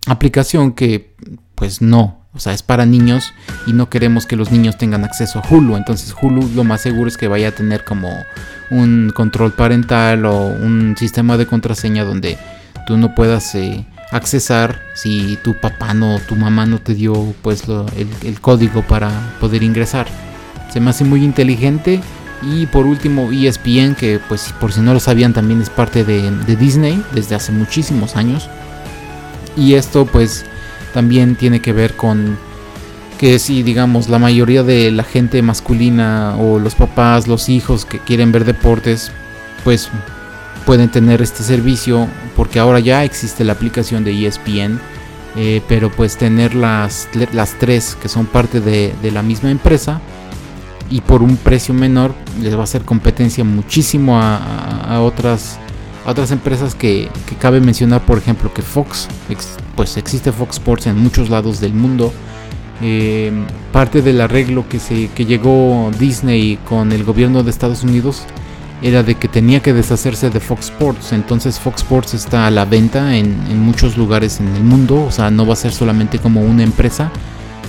[0.07, 1.13] aplicación que
[1.53, 3.32] pues no, o sea, es para niños
[3.67, 5.75] y no queremos que los niños tengan acceso a Hulu.
[5.75, 8.09] Entonces Hulu lo más seguro es que vaya a tener como
[8.71, 12.39] un control parental o un sistema de contraseña donde
[12.88, 17.64] tú no puedas eh, accesar si tu papá no, tu mamá no te dio pues
[18.24, 20.08] el, código para poder ingresar.
[20.72, 22.01] Se me hace muy inteligente.
[22.43, 26.30] Y por último ESPN, que pues por si no lo sabían también es parte de,
[26.30, 28.47] de Disney desde hace muchísimos años.
[29.55, 30.45] Y esto pues
[30.93, 32.38] también tiene que ver con
[33.18, 37.97] que si digamos la mayoría de la gente masculina o los papás, los hijos que
[37.97, 39.12] quieren ver deportes,
[39.64, 39.89] pues
[40.68, 44.80] pueden tener este servicio porque ahora ya existe la aplicación de ESPN,
[45.36, 49.99] eh, pero pues tener las, las tres que son parte de, la misma empresa
[50.91, 55.57] y por un precio menor les va a hacer competencia muchísimo a otras
[56.07, 59.09] otras empresas que, cabe mencionar, por ejemplo, que Fox,
[59.76, 62.13] pues existe Fox Sports en muchos lados del mundo.
[62.82, 63.30] Eh,
[63.74, 68.24] parte del arreglo que, se, que llegó Disney con el gobierno de Estados Unidos
[68.82, 71.13] era de que tenía que deshacerse de Fox Sports.
[71.13, 75.03] Entonces Fox Sports está a la venta en, muchos lugares en el mundo.
[75.05, 77.11] O sea, no va a ser solamente como una empresa.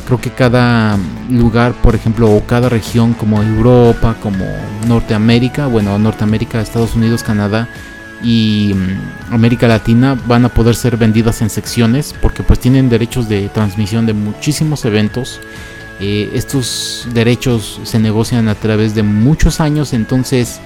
[0.06, 0.96] Creo que cada
[1.30, 4.44] lugar, por ejemplo, o cada región como Europa, como
[4.86, 7.68] Norteamérica, bueno, Norteamérica, Estados Unidos, Canadá,
[8.22, 13.28] y mm, América Latina van a poder ser vendidas en secciones porque pues tienen derechos
[13.28, 15.40] de transmisión de muchísimos eventos.
[16.00, 20.60] Eh, estos derechos se negocian a través de muchos años, entonces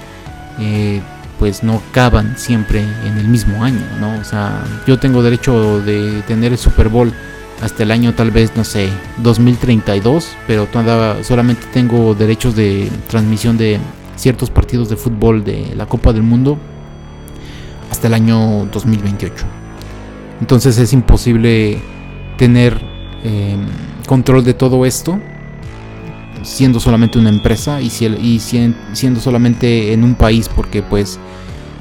[0.59, 1.00] eh,
[1.38, 4.18] pues no caban siempre en el mismo año, ¿no?
[4.20, 7.12] O sea, yo tengo derecho de tener el Super Bowl
[7.61, 8.88] hasta el año tal vez, no sé,
[9.18, 13.78] 2032, pero todavía solamente tengo derechos de transmisión de
[14.16, 16.59] ciertos partidos de fútbol de la Copa del Mundo
[17.90, 19.44] hasta el año 2028.
[20.40, 21.80] Entonces es imposible
[22.36, 22.80] tener
[23.22, 23.66] em,
[24.07, 25.20] control de todo esto
[26.43, 31.18] siendo solamente una empresa y, siendo solamente en un país porque pues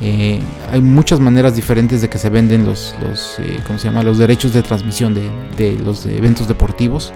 [0.02, 0.40] eh,
[0.72, 4.04] hay muchas maneras diferentes de que se venden los, los eh, se llama?
[4.04, 7.12] los derechos de transmisión de, los eventos deportivos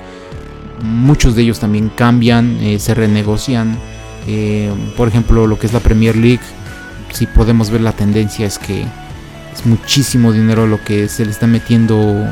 [0.83, 3.77] muchos de ellos también cambian eh, se renegocian
[4.97, 6.41] por ejemplo lo que es la Premier League
[7.11, 8.85] si podemos ver la tendencia es que
[9.53, 12.25] es muchísimo dinero lo que se le está metiendo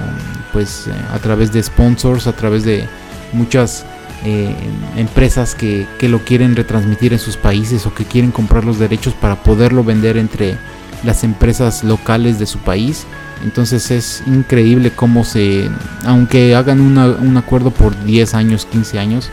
[0.52, 2.88] pues a través de sponsors, a través de
[3.32, 3.86] muchas
[4.24, 4.56] eh,
[4.96, 9.14] empresas que, que, lo quieren retransmitir en sus países o que quieren comprar los derechos
[9.14, 10.58] para poderlo vender entre
[11.04, 13.06] las empresas locales de su país.
[13.44, 15.70] Entonces es increíble cómo se,
[16.06, 19.30] aunque hagan un acuerdo por 10 años, 15 años,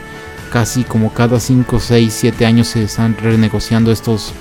[0.51, 4.33] casi como cada 5, 6, 7 años se están renegociando estos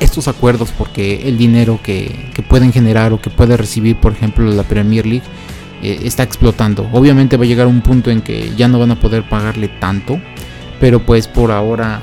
[0.00, 4.62] estos acuerdos porque el dinero que, pueden generar o que puede recibir, por ejemplo, la
[4.62, 5.26] Premier League
[5.82, 6.88] eh, está explotando.
[6.92, 10.20] Obviamente va a llegar un punto en que ya no van a poder pagarle tanto,
[10.80, 12.02] pero pues por ahora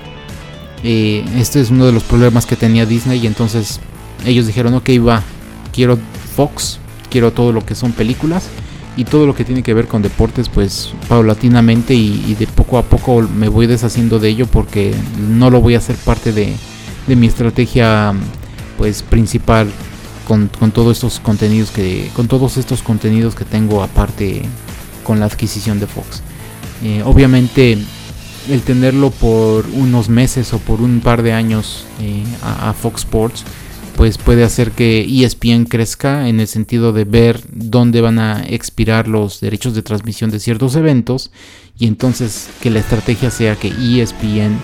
[0.84, 3.80] eh, este es uno de los problemas que tenía Disney y entonces
[4.26, 5.24] ellos dijeron, ok, va,
[5.74, 5.98] quiero
[6.36, 8.48] Fox, quiero todo lo que son películas
[8.98, 12.84] y todo lo que tiene que ver con deportes pues paulatinamente y de poco a
[12.84, 16.54] poco me voy deshaciendo de ello porque no lo voy a hacer parte de
[17.08, 18.14] de mi estrategia
[18.78, 19.68] pues principal
[20.26, 24.44] con, todos estos contenidos que con todos estos contenidos que tengo aparte
[25.04, 26.22] con la adquisición de Fox.
[26.84, 27.78] Eh, obviamente
[28.50, 33.44] el tenerlo por unos meses o por un par de años eh, a, Fox Sports
[33.96, 39.08] pues puede hacer que ESPN crezca en el sentido de ver dónde van a expirar
[39.08, 41.32] los derechos de transmisión de ciertos eventos
[41.80, 44.60] y entonces que la estrategia sea que ESPN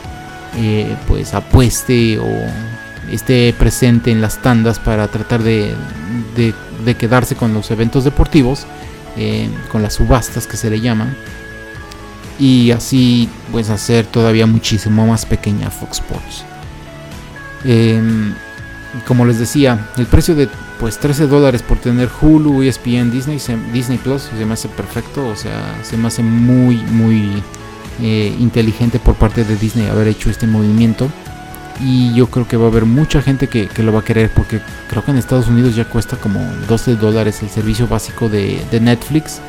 [0.58, 2.26] eh, pues apueste o
[3.12, 5.76] esté presente en las tandas para tratar de,
[6.36, 8.66] de, quedarse con los eventos deportivos,
[9.18, 11.16] eh, con las subastas que se le llaman
[12.42, 16.44] y así pues hacer todavía muchísimo más pequeña Fox Sports.
[17.64, 18.34] Em,
[19.08, 20.50] como les decía, el precio de
[20.80, 23.40] pues 13 dólares por tener Hulu, ESPN, Disney,
[23.72, 27.44] Disney Plus se me hace perfecto, o sea, se me hace muy, muy
[28.02, 31.10] eh, inteligente por parte de Disney haber hecho este movimiento.
[31.84, 34.60] Y yo creo que va a haber mucha gente que, lo va a querer porque
[34.90, 39.40] creo que en Estados Unidos ya cuesta como 12 dólares el servicio básico de, Netflix.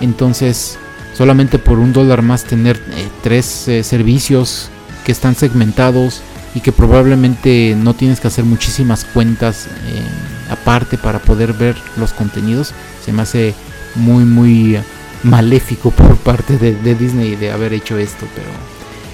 [0.00, 0.78] Entonces,
[1.16, 4.70] solamente por un dólar más tener eh, tres eh, servicios
[5.04, 6.22] que están segmentados
[6.54, 10.02] y que probablemente no tienes que hacer muchísimas cuentas eh,
[10.50, 12.72] aparte para poder ver los contenidos.
[13.04, 13.54] Se me hace
[13.94, 14.78] muy, muy
[15.22, 18.48] maléfico por parte de, Disney de haber hecho esto, pero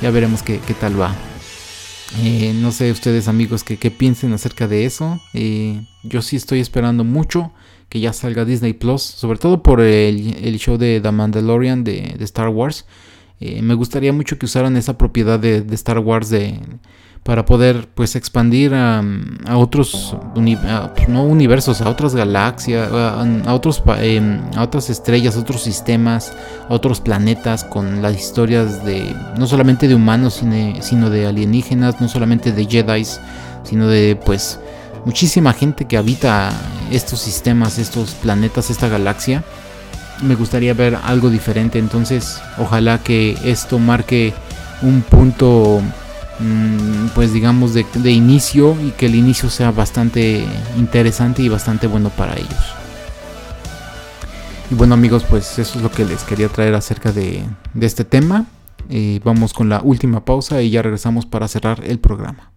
[0.00, 1.14] ya veremos qué, tal va.
[2.22, 5.20] Eh, no sé ustedes amigos que, piensen acerca de eso.
[5.32, 7.52] Eh, yo sí estoy esperando mucho
[7.88, 12.48] que ya salga Disney Plus, sobre todo por el, show de The Mandalorian de, Star
[12.48, 12.86] Wars.
[13.40, 16.58] me gustaría mucho que usaran esa propiedad de, de Star Wars de
[17.24, 19.02] para poder pues expandir a,
[19.56, 25.62] otros pues, no universos, a otras galaxias, a, otros em, a otras estrellas, a otros
[25.62, 26.34] sistemas,
[26.68, 30.42] a otros planetas con las historias de no solamente de humanos
[30.80, 33.06] sino, de alienígenas, no solamente de Jedi,
[33.62, 34.60] sino de pues
[35.06, 36.52] muchísima gente que habita
[36.92, 39.42] estos sistemas, estos planetas, esta galaxia.
[40.22, 44.34] Me gustaría ver algo diferente, entonces ojalá que esto marque
[44.82, 45.80] un punto
[47.14, 50.44] pues digamos de, inicio y que el inicio sea bastante
[50.76, 52.74] interesante y bastante bueno para ellos.
[54.70, 57.44] Y bueno amigos, pues eso es lo que les quería traer acerca de,
[57.80, 58.46] este tema.
[58.90, 62.53] Eh, vamos con la última pausa y ya regresamos para cerrar el programa.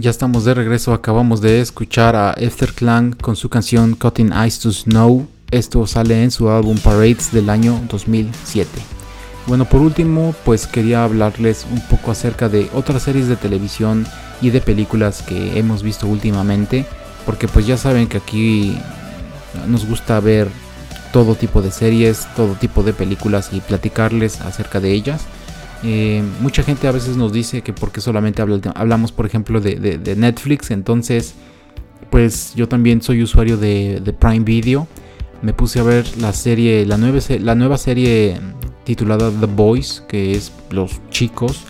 [0.00, 4.62] Ya estamos de regreso, acabamos de escuchar a Esther Klang con su canción Cutting Ice
[4.62, 5.26] to Snow.
[5.50, 8.70] Esto sale en su álbum Parades del año 2007.
[9.48, 14.06] Bueno, por último, pues quería hablarles un poco acerca de otras series de televisión
[14.40, 16.86] y de películas que hemos visto últimamente,
[17.26, 18.78] porque pues ya saben que aquí
[19.66, 20.46] nos gusta ver
[21.12, 25.22] todo tipo de series, todo tipo de películas y platicarles acerca de ellas.
[25.84, 30.70] Eh, mucha gente a veces nos dice que porque solamente hablamos, por ejemplo, de, Netflix,
[30.70, 31.34] entonces,
[32.10, 34.86] pues yo también soy usuario de, Prime Video.
[35.40, 38.40] Me puse a ver la serie, la nueva, la nueva serie
[38.84, 41.62] titulada The Boys, que es Los Chicos,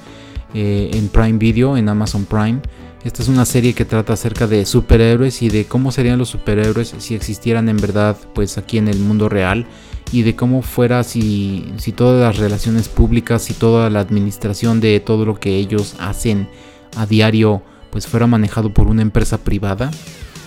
[0.54, 2.60] eh, en Prime Video, en Amazon Prime.
[3.04, 6.94] Esta es una serie que trata acerca de superhéroes y de cómo serían los superhéroes
[6.98, 9.66] si existieran en verdad, pues aquí en el mundo real
[10.12, 15.00] y de cómo fuera si, si todas las relaciones públicas y toda la administración de
[15.00, 16.48] todo lo que ellos hacen
[16.96, 19.90] a diario pues fuera manejado por una empresa privada.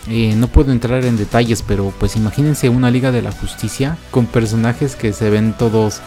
[0.10, 4.26] Eh, no puedo entrar en detalles, pero pues imagínense una Liga de la Justicia con
[4.26, 6.02] personajes que se ven todos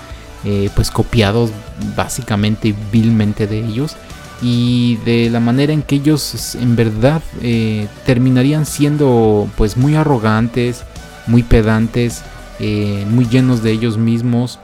[0.45, 1.51] eh, pues copiados
[1.97, 3.97] básicamente vilmente de ellos
[4.43, 10.85] y de la manera en que ellos en verdad eh, terminarían siendo pues muy arrogantes,
[11.27, 12.23] muy pedantes,
[12.61, 14.59] eh, muy llenos de ellos mismos,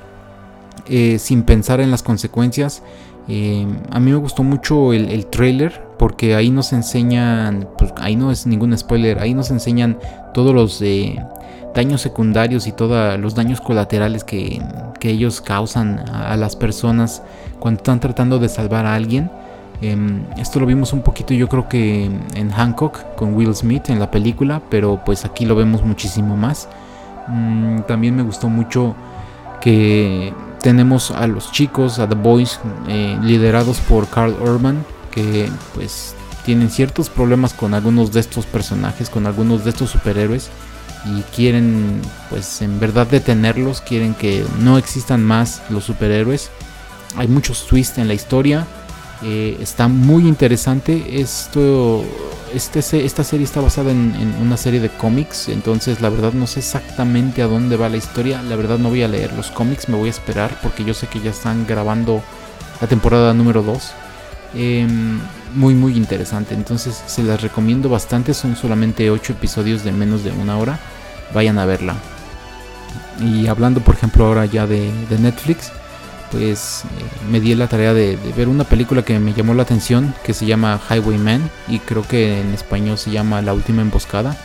[0.87, 2.83] eh, sin pensar en las consecuencias.
[3.29, 8.31] Eh, a mí me gustó mucho el, trailer porque ahí nos enseñan, pues ahí no
[8.31, 9.99] es ningún spoiler, ahí nos enseñan
[10.35, 10.83] todos los
[11.75, 14.61] daños secundarios y todos los daños colaterales que,
[15.03, 17.23] ellos causan a, las personas
[17.59, 19.31] cuando están tratando de salvar a alguien.
[19.81, 23.99] Em, esto lo vimos un poquito yo creo que en Hancock con Will Smith en
[23.99, 26.69] la película, pero pues aquí lo vemos muchísimo más.
[27.29, 28.95] Mm, también me gustó mucho
[29.61, 36.15] que tenemos a los chicos, a The Boys, eh, liderados por Carl Urban, que pues
[36.45, 40.51] tienen ciertos problemas con algunos de estos personajes, con algunos de estos superhéroes
[41.07, 46.51] y quieren pues en verdad detenerlos, quieren que no existan más los superhéroes.
[47.17, 48.67] Hay muchos twists en la historia,
[49.23, 51.21] eh, está muy interesante.
[51.21, 52.03] Esto,
[52.55, 56.61] este, esta serie está basada en, una serie de cómics, entonces la verdad no sé
[56.61, 58.43] exactamente a dónde va la historia.
[58.43, 61.07] La verdad no voy a leer los cómics, me voy a esperar porque yo sé
[61.07, 62.23] que ya están grabando
[62.81, 63.93] la temporada número 2.
[64.55, 65.21] Em,
[65.55, 68.35] muy muy interesante, entonces se las recomiendo bastante.
[68.35, 70.79] Son solamente 8 episodios de menos de una hora.
[71.35, 71.95] Vayan a verla.
[73.21, 75.71] Y hablando por ejemplo ahora ya de Netflix
[76.31, 80.15] pues eh, me di la tarea de, ver una película que me llamó la atención
[80.25, 84.37] que se llama Highwayman y creo que en español se llama La Última Emboscada.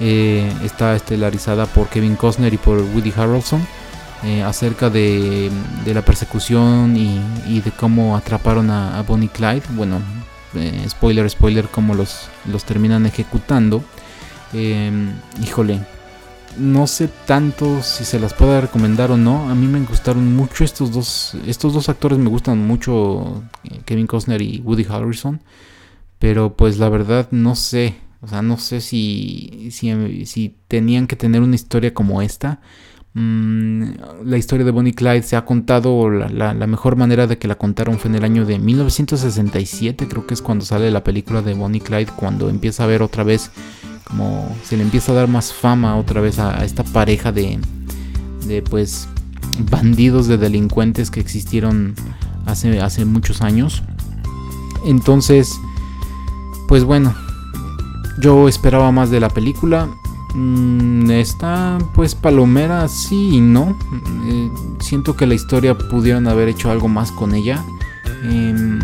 [0.00, 3.64] Eh, está estelarizada por Kevin Costner y por Woody Harrelson
[4.24, 5.50] eh, acerca de,
[5.86, 9.62] la persecución y, de cómo atraparon a, Bonnie Clyde.
[9.70, 10.00] Bueno,
[10.88, 12.28] spoiler, spoiler, cómo los
[12.64, 13.84] terminan ejecutando.
[15.42, 15.80] híjole,
[16.58, 19.50] no sé tanto si se las puedo recomendar o no.
[19.50, 21.36] A mí me gustaron mucho estos dos.
[21.46, 23.42] Estos dos actores me gustan mucho.
[23.84, 25.42] Kevin Costner y Woody Harrison.
[26.18, 27.96] Pero pues la verdad no sé.
[28.20, 32.62] O sea, no sé si, si, tenían que tener una historia como esta.
[33.12, 33.84] Mm,
[34.24, 37.98] la historia de Bonnie Clyde se ha contado, la, mejor manera de que la contaron
[37.98, 41.82] fue en el año de 1967, creo que es cuando sale la película de Bonnie
[41.82, 43.50] Clyde, cuando empieza a ver otra vez
[44.04, 47.58] como se le empieza a dar más fama otra vez a, esta pareja de,
[48.46, 49.08] de pues
[49.70, 51.94] bandidos de delincuentes que existieron
[52.46, 53.82] hace, hace muchos años.
[54.84, 55.58] Entonces,
[56.68, 57.14] pues bueno,
[58.18, 59.88] yo esperaba más de la película.
[60.34, 63.76] Mm, está pues palomera, sí y no.
[64.26, 64.50] Eh,
[64.80, 67.64] siento que la historia pudieron haber hecho algo más con ella.
[68.24, 68.80] Em,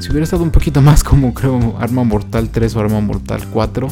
[0.00, 3.88] si hubiera estado un poquito más como creo Arma Mortal 3 o Arma Mortal 4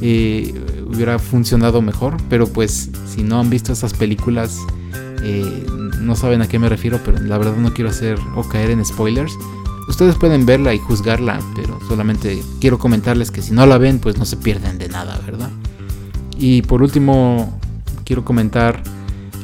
[0.00, 2.16] hubiera funcionado mejor.
[2.28, 4.58] Pero pues si no han visto esas películas,
[5.22, 5.66] eh,
[6.00, 8.84] no saben a qué me refiero, pero la verdad no quiero hacer o caer en
[8.84, 9.32] spoilers.
[9.88, 14.18] Ustedes pueden verla y juzgarla, pero solamente quiero comentarles que si no la ven, pues
[14.18, 15.50] no se pierden de nada, ¿verdad?
[16.36, 17.58] Y por último,
[18.04, 18.82] quiero comentar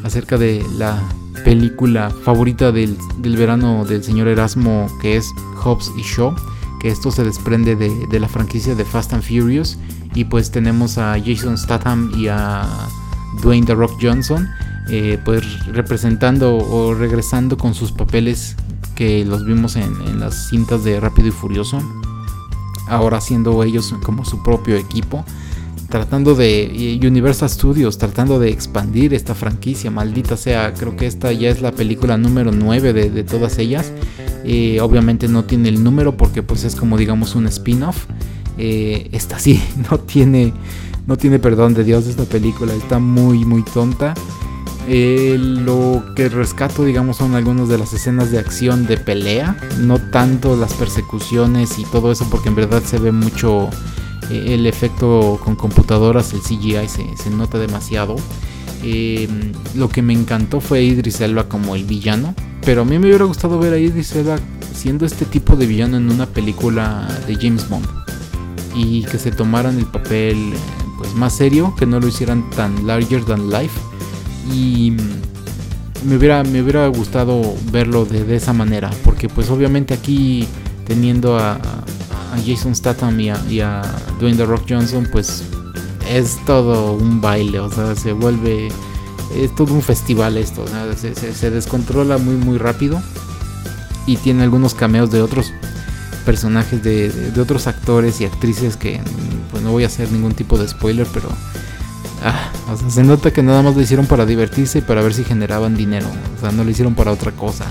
[0.04, 1.02] acerca de la
[1.44, 5.26] película favorita del, del verano del señor Erasmo, que es
[5.62, 6.34] Hobbs y Shaw,
[6.80, 9.78] que esto se desprende de, de la franquicia de Fast and Furious
[10.14, 12.66] y pues tenemos a Jason Statham y a
[13.42, 14.48] Dwayne The Rock Johnson,
[14.88, 18.56] eh, pues representando o regresando con sus papeles
[18.94, 21.82] que los vimos en, las cintas de Rápido y Furioso.
[22.86, 25.24] Ahora siendo ellos como su propio equipo
[25.88, 31.50] tratando de Universal Studios, tratando de expandir esta franquicia, maldita sea, creo que esta ya
[31.50, 33.92] es la película número 9 de, todas ellas.
[34.44, 38.06] Eh, obviamente no tiene el número porque pues es como digamos un spin-off
[38.58, 40.52] Eh, esta sí, no tiene,
[41.06, 44.14] no tiene perdón de Dios esta película, está muy, muy tonta.
[44.86, 49.98] Eh, lo que rescato, digamos, son algunas de las escenas de acción de pelea, no
[49.98, 53.70] tanto las persecuciones y todo eso, porque en verdad se ve mucho
[54.30, 58.16] eh, el efecto con computadoras, el CGI se, nota demasiado.
[59.74, 63.24] lo que me encantó fue Idris Elba como el villano, pero a mí me hubiera
[63.24, 64.36] gustado ver a Idris Elba
[64.74, 68.03] siendo este tipo de villano en una película de James Bond
[68.74, 70.52] y que se tomaran el papel
[70.98, 73.78] pues más serio, que no lo hicieran tan larger than life.
[74.52, 74.96] Y
[76.04, 80.46] me hubiera me hubiera gustado verlo de, esa manera, porque pues obviamente aquí
[80.86, 81.58] teniendo a,
[82.44, 83.82] Jason Statham y a,
[84.18, 85.44] Dwayne The Rock Johnson pues
[86.10, 88.68] es todo un baile, o sea, se vuelve
[89.36, 90.64] es todo un festival esto,
[90.96, 93.00] se, descontrola muy muy rápido
[94.06, 95.52] y tiene algunos cameos de otros
[96.24, 99.00] personajes de, otros actores y actrices que
[99.50, 101.28] pues no voy a hacer ningún tipo de spoiler, pero
[102.22, 102.50] ah,
[102.88, 106.06] se nota que nada más lo hicieron para divertirse y para ver si generaban dinero,
[106.36, 107.66] o sea, no lo hicieron para otra cosa.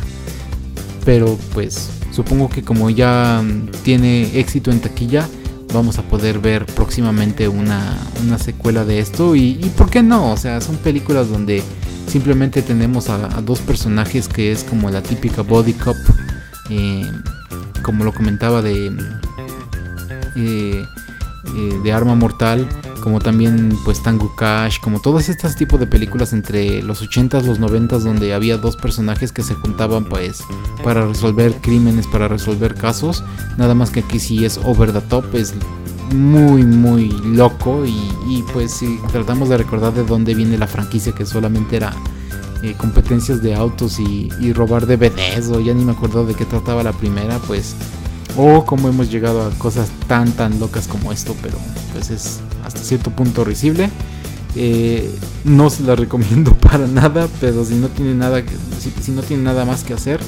[1.05, 3.43] Pero pues supongo que como ya
[3.83, 5.27] tiene éxito en taquilla,
[5.73, 7.97] vamos a poder ver próximamente una,
[8.37, 9.35] secuela de esto.
[9.35, 11.63] Y, por qué no, o sea, son películas donde
[12.07, 15.95] simplemente tenemos a, dos personajes que es como la típica body cop,
[16.75, 17.11] eh,
[17.83, 18.87] como lo comentaba de,
[20.35, 20.85] eh,
[21.55, 22.67] eh, de Arma Mortal,
[23.01, 27.59] como también pues Tango Cash, como todas estas tipos de películas entre los 80s, los
[27.59, 30.43] 90s donde había dos personajes que se juntaban pues
[30.83, 33.23] para resolver crímenes, para resolver casos,
[33.57, 35.53] nada más que aquí sí es over the top, es
[36.15, 41.25] muy muy loco y, pues si tratamos de recordar de dónde viene la franquicia que
[41.25, 41.93] solamente era
[42.63, 46.45] eh, competencias de autos y, y, robar DVDs o ya ni me acuerdo de qué
[46.45, 47.75] trataba la primera pues
[48.37, 51.57] o cómo hemos llegado a cosas tan tan locas como esto pero
[51.91, 53.89] pues es hasta cierto punto risible.
[54.55, 55.09] Eh,
[55.43, 58.41] no se la recomiendo para nada, pero si no tiene nada,
[58.79, 60.19] si, no nada más que hacer,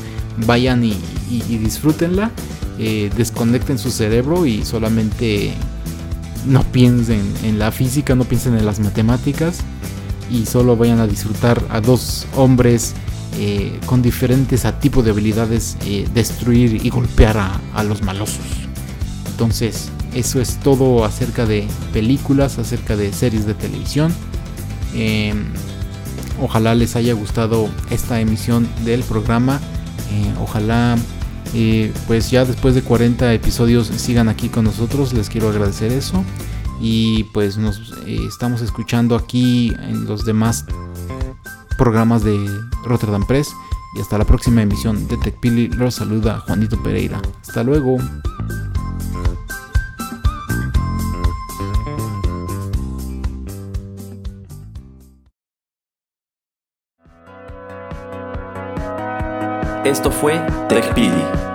[0.46, 0.98] vayan y,
[1.30, 2.32] disfrútenla.
[2.78, 5.54] Eh, desconecten su cerebro y solamente
[6.46, 9.60] no piensen en la física, no piensen en las matemáticas
[10.30, 12.94] y solo vayan a disfrutar a dos hombres
[13.38, 15.78] eh, con diferentes tipos de habilidades
[16.14, 18.46] destruir y golpear a, a los malosos.
[19.32, 24.14] Entonces, eso es todo acerca de películas, acerca de series de televisión.
[24.96, 25.48] Em,
[26.42, 29.60] ojalá les haya gustado esta emisión del programa.
[30.12, 30.98] Eh, ojalá
[31.54, 35.12] eh, pues ya después de 40 episodios sigan aquí con nosotros.
[35.12, 36.24] Les quiero agradecer eso.
[36.80, 40.66] Y pues nos eh, estamos escuchando aquí en los demás
[41.78, 42.38] programas de
[42.84, 43.54] Rotterdam Press.
[43.96, 45.70] Y hasta la próxima emisión de TechPili.
[45.70, 47.22] Los saluda Juanito Pereira.
[47.42, 47.98] Hasta luego.
[59.86, 61.55] Esto fue TechPili.